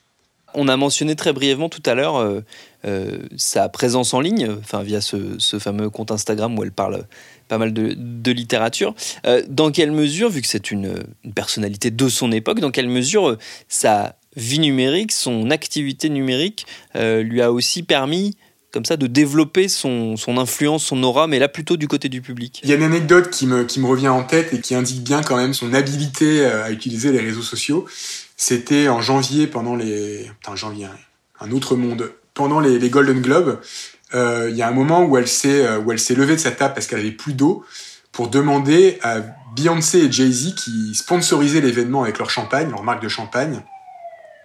On 0.55 0.67
a 0.67 0.77
mentionné 0.77 1.15
très 1.15 1.33
brièvement 1.33 1.69
tout 1.69 1.81
à 1.85 1.95
l'heure 1.95 2.17
euh, 2.17 2.41
euh, 2.85 3.17
sa 3.37 3.69
présence 3.69 4.13
en 4.13 4.19
ligne, 4.19 4.57
via 4.83 5.01
ce, 5.01 5.37
fameux 5.59 5.89
compte 5.89 6.11
Instagram 6.11 6.57
où 6.57 6.63
elle 6.63 6.71
parle 6.71 7.05
pas 7.47 7.57
mal 7.57 7.73
de, 7.73 8.31
littérature. 8.31 8.93
Euh, 9.25 9.41
dans 9.47 9.71
quelle 9.71 9.91
mesure, 9.91 10.29
vu 10.29 10.41
que 10.41 10.47
c'est 10.47 10.71
une, 10.71 10.95
personnalité 11.35 11.91
de 11.91 12.09
son 12.09 12.31
époque, 12.31 12.59
dans 12.59 12.71
quelle 12.71 12.89
mesure 12.89 13.37
sa 13.67 14.15
vie 14.35 14.59
numérique, 14.59 15.11
son 15.11 15.51
activité 15.51 16.09
numérique 16.09 16.65
lui 16.95 17.41
a 17.41 17.51
aussi 17.51 17.83
permis 17.83 18.35
comme 18.73 18.85
ça 18.85 18.97
de 18.97 19.07
développer 19.07 19.67
son, 19.67 20.15
influence, 20.27 20.83
son 20.83 21.01
aura, 21.03 21.27
mais 21.27 21.39
là 21.39 21.47
plutôt 21.47 21.77
du 21.77 21.87
côté 21.87 22.09
du 22.09 22.21
public. 22.21 22.59
Il 22.63 22.69
y 22.69 22.73
a 22.73 22.75
une 22.75 22.83
anecdote 22.83 23.29
qui 23.29 23.45
me, 23.45 23.63
qui 23.63 23.79
me 23.79 23.85
revient 23.85 24.09
en 24.09 24.23
tête 24.23 24.53
et 24.53 24.59
qui 24.59 24.73
indique 24.73 25.03
bien 25.03 25.21
quand 25.21 25.37
même 25.37 25.53
son 25.53 25.73
habileté 25.73 26.43
à 26.45 26.71
utiliser 26.71 27.11
les 27.11 27.19
réseaux 27.19 27.43
sociaux. 27.43 27.85
C'était 28.35 28.87
en 28.87 29.01
janvier 29.01 29.47
pendant 29.47 29.75
les... 29.75 30.29
Putain, 30.41 30.55
janvier, 30.55 30.87
un 31.39 31.51
autre 31.51 31.75
monde. 31.75 32.11
Pendant 32.33 32.59
les, 32.59 32.79
les 32.79 32.89
Golden 32.89 33.21
Globes, 33.21 33.59
euh, 34.15 34.47
il 34.49 34.55
y 34.55 34.61
a 34.61 34.67
un 34.67 34.71
moment 34.71 35.03
où 35.05 35.17
elle 35.17 35.27
s'est 35.27 35.65
euh, 35.65 35.79
où 35.79 35.91
elle 35.91 35.99
s'est 35.99 36.15
levée 36.15 36.35
de 36.35 36.39
sa 36.39 36.51
table 36.51 36.73
parce 36.73 36.87
qu'elle 36.87 36.99
avait 36.99 37.11
plus 37.11 37.33
d'eau 37.33 37.63
pour 38.11 38.27
demander 38.27 38.99
à 39.01 39.21
Beyoncé 39.55 39.99
et 39.99 40.11
Jay-Z 40.11 40.55
qui 40.55 40.93
sponsorisaient 40.95 41.61
l'événement 41.61 42.03
avec 42.03 42.19
leur 42.19 42.29
champagne, 42.29 42.69
leur 42.69 42.83
marque 42.83 43.01
de 43.01 43.07
champagne, 43.07 43.61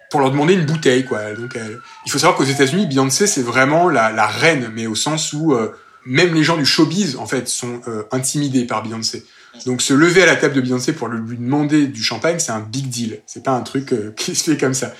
pour 0.09 0.19
leur 0.19 0.31
demander 0.31 0.53
une 0.53 0.65
bouteille 0.65 1.05
quoi. 1.05 1.33
Donc 1.33 1.57
il 2.05 2.11
faut 2.11 2.19
savoir 2.19 2.37
qu'aux 2.37 2.43
États-Unis, 2.43 2.87
Beyoncé 2.87 3.27
c'est 3.27 3.43
vraiment 3.43 3.89
la, 3.89 4.11
la, 4.11 4.27
reine, 4.27 4.71
mais 4.73 4.87
au 4.87 4.95
sens 4.95 5.33
où 5.33 5.53
euh, 5.53 5.71
même 6.05 6.33
les 6.33 6.43
gens 6.43 6.57
du 6.57 6.65
showbiz 6.65 7.15
en 7.17 7.25
fait 7.25 7.47
sont 7.47 7.81
euh, 7.87 8.03
intimidés 8.11 8.65
par 8.65 8.83
Beyoncé. 8.83 9.25
Donc 9.65 9.81
se 9.81 9.93
lever 9.93 10.23
à 10.23 10.25
la 10.25 10.35
table 10.35 10.53
de 10.55 10.61
Beyoncé 10.61 10.93
pour 10.93 11.07
lui 11.07 11.37
demander 11.37 11.87
du 11.87 12.03
champagne, 12.03 12.39
c'est 12.39 12.51
un 12.51 12.59
big 12.59 12.87
deal. 12.87 13.21
C'est 13.25 13.43
pas 13.43 13.51
un 13.51 13.61
truc 13.61 13.93
euh, 13.93 14.11
qui 14.17 14.35
se 14.35 14.51
fait 14.51 14.57
comme 14.57 14.73
ça. 14.73 14.93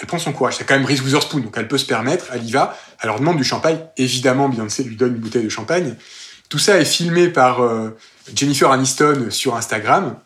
Elle 0.00 0.06
prend 0.06 0.18
son 0.18 0.32
courage. 0.32 0.56
C'est 0.56 0.64
quand 0.64 0.76
même 0.76 0.86
Reese 0.86 1.02
Witherspoon, 1.02 1.40
donc 1.40 1.54
elle 1.56 1.66
peut 1.66 1.78
se 1.78 1.86
permettre. 1.86 2.26
Elle 2.32 2.44
y 2.44 2.52
va. 2.52 2.78
Elle 3.02 3.08
leur 3.08 3.18
demande 3.18 3.36
du 3.36 3.44
champagne. 3.44 3.78
Évidemment, 3.96 4.48
Beyoncé 4.48 4.84
lui 4.84 4.96
donne 4.96 5.14
une 5.14 5.20
bouteille 5.20 5.44
de 5.44 5.48
champagne. 5.48 5.96
Tout 6.48 6.58
ça 6.58 6.78
est 6.78 6.84
filmé 6.84 7.28
par 7.28 7.62
euh, 7.62 7.96
Jennifer 8.34 8.70
Aniston 8.70 9.26
sur 9.30 9.56
Instagram. 9.56 10.16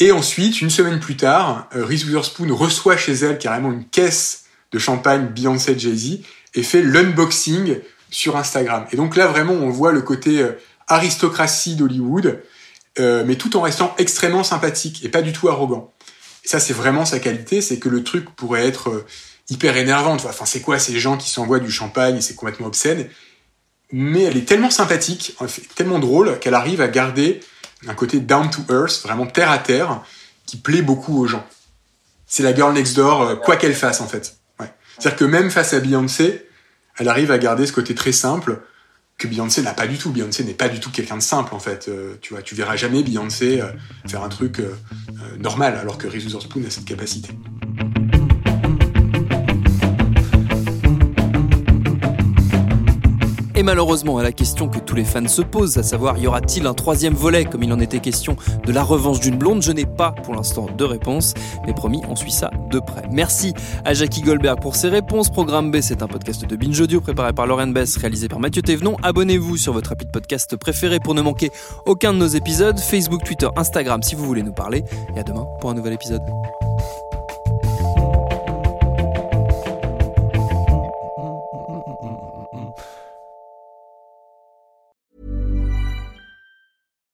Et 0.00 0.12
ensuite, 0.12 0.60
une 0.60 0.70
semaine 0.70 1.00
plus 1.00 1.16
tard, 1.16 1.68
euh, 1.74 1.84
Reese 1.84 2.04
Witherspoon 2.04 2.54
reçoit 2.54 2.96
chez 2.96 3.12
elle 3.12 3.38
carrément 3.38 3.72
une 3.72 3.84
caisse 3.84 4.44
de 4.72 4.78
champagne 4.78 5.28
Beyoncé 5.28 5.78
Jay-Z 5.78 6.20
et 6.54 6.62
fait 6.62 6.82
l'unboxing 6.82 7.78
sur 8.10 8.36
Instagram. 8.36 8.86
Et 8.92 8.96
donc 8.96 9.16
là, 9.16 9.26
vraiment, 9.26 9.54
on 9.54 9.70
voit 9.70 9.92
le 9.92 10.02
côté 10.02 10.44
aristocratie 10.88 11.76
d'Hollywood, 11.76 12.42
euh, 12.98 13.24
mais 13.26 13.36
tout 13.36 13.56
en 13.56 13.62
restant 13.62 13.94
extrêmement 13.98 14.44
sympathique 14.44 15.04
et 15.04 15.08
pas 15.08 15.22
du 15.22 15.32
tout 15.32 15.48
arrogant. 15.48 15.92
Et 16.44 16.48
ça, 16.48 16.60
c'est 16.60 16.74
vraiment 16.74 17.04
sa 17.04 17.18
qualité, 17.18 17.60
c'est 17.60 17.78
que 17.78 17.88
le 17.88 18.04
truc 18.04 18.30
pourrait 18.36 18.66
être 18.66 18.90
euh, 18.90 19.06
hyper 19.48 19.76
énervant. 19.76 20.14
Enfin, 20.14 20.44
c'est 20.44 20.60
quoi 20.60 20.78
ces 20.78 20.98
gens 20.98 21.16
qui 21.16 21.30
s'envoient 21.30 21.60
du 21.60 21.70
champagne 21.70 22.16
et 22.16 22.20
c'est 22.20 22.34
complètement 22.34 22.66
obscène? 22.66 23.08
Mais 23.92 24.22
elle 24.22 24.36
est 24.36 24.46
tellement 24.46 24.70
sympathique, 24.70 25.36
tellement 25.74 25.98
drôle 25.98 26.38
qu'elle 26.40 26.54
arrive 26.54 26.80
à 26.80 26.88
garder 26.88 27.40
un 27.88 27.94
côté 27.94 28.20
down 28.20 28.50
to 28.50 28.62
earth, 28.70 29.02
vraiment 29.02 29.26
terre 29.26 29.50
à 29.50 29.58
terre, 29.58 30.02
qui 30.46 30.56
plaît 30.56 30.82
beaucoup 30.82 31.18
aux 31.18 31.26
gens. 31.26 31.46
C'est 32.26 32.42
la 32.42 32.54
girl 32.54 32.72
next 32.72 32.96
door, 32.96 33.22
euh, 33.22 33.36
quoi 33.36 33.56
qu'elle 33.56 33.74
fasse 33.74 34.00
en 34.00 34.08
fait. 34.08 34.36
C'est-à-dire 34.98 35.18
que 35.18 35.24
même 35.24 35.50
face 35.50 35.72
à 35.72 35.80
Beyoncé, 35.80 36.46
elle 36.98 37.08
arrive 37.08 37.32
à 37.32 37.38
garder 37.38 37.66
ce 37.66 37.72
côté 37.72 37.96
très 37.96 38.12
simple, 38.12 38.60
que 39.18 39.26
Beyoncé 39.26 39.62
n'a 39.62 39.74
pas 39.74 39.88
du 39.88 39.98
tout. 39.98 40.10
Beyoncé 40.10 40.44
n'est 40.44 40.54
pas 40.54 40.68
du 40.68 40.78
tout 40.78 40.90
quelqu'un 40.90 41.16
de 41.16 41.22
simple 41.22 41.52
en 41.54 41.58
fait. 41.58 41.88
Euh, 41.88 42.14
tu 42.20 42.32
vois, 42.32 42.42
tu 42.42 42.54
verras 42.54 42.76
jamais 42.76 43.02
Beyoncé 43.02 43.60
euh, 43.60 43.66
faire 44.06 44.22
un 44.22 44.28
truc 44.28 44.62
normal, 45.38 45.76
alors 45.76 45.98
que 45.98 46.06
Reese 46.06 46.24
Witherspoon 46.26 46.62
a 46.66 46.70
cette 46.70 46.84
capacité. 46.84 47.30
Malheureusement, 53.64 54.18
à 54.18 54.22
la 54.22 54.30
question 54.30 54.68
que 54.68 54.78
tous 54.78 54.94
les 54.94 55.04
fans 55.04 55.26
se 55.26 55.42
posent, 55.42 55.78
à 55.78 55.82
savoir 55.82 56.18
y 56.18 56.26
aura-t-il 56.26 56.66
un 56.66 56.74
troisième 56.74 57.14
volet, 57.14 57.44
comme 57.44 57.62
il 57.62 57.72
en 57.72 57.80
était 57.80 57.98
question, 57.98 58.36
de 58.64 58.72
la 58.72 58.84
revanche 58.84 59.20
d'une 59.20 59.36
blonde, 59.36 59.62
je 59.62 59.72
n'ai 59.72 59.86
pas 59.86 60.12
pour 60.12 60.34
l'instant 60.34 60.66
de 60.76 60.84
réponse, 60.84 61.34
mais 61.66 61.72
promis, 61.72 62.02
on 62.08 62.14
suit 62.14 62.30
ça 62.30 62.50
de 62.70 62.78
près. 62.78 63.02
Merci 63.10 63.54
à 63.84 63.94
Jackie 63.94 64.20
Goldberg 64.20 64.60
pour 64.60 64.76
ses 64.76 64.88
réponses. 64.88 65.30
Programme 65.30 65.70
B, 65.70 65.80
c'est 65.80 66.02
un 66.02 66.06
podcast 66.06 66.46
de 66.46 66.56
Binge 66.56 66.80
Audio 66.80 67.00
préparé 67.00 67.32
par 67.32 67.46
Lauren 67.46 67.68
Bess, 67.68 67.96
réalisé 67.96 68.28
par 68.28 68.38
Mathieu 68.38 68.62
Thévenon. 68.62 68.96
Abonnez-vous 69.02 69.56
sur 69.56 69.72
votre 69.72 69.92
appli 69.92 70.06
de 70.06 70.12
podcast 70.12 70.56
préféré 70.56 71.00
pour 71.00 71.14
ne 71.14 71.22
manquer 71.22 71.50
aucun 71.86 72.12
de 72.12 72.18
nos 72.18 72.26
épisodes. 72.26 72.78
Facebook, 72.78 73.24
Twitter, 73.24 73.48
Instagram 73.56 74.02
si 74.02 74.14
vous 74.14 74.26
voulez 74.26 74.42
nous 74.42 74.52
parler. 74.52 74.84
Et 75.16 75.20
à 75.20 75.22
demain 75.22 75.46
pour 75.60 75.70
un 75.70 75.74
nouvel 75.74 75.94
épisode. 75.94 76.22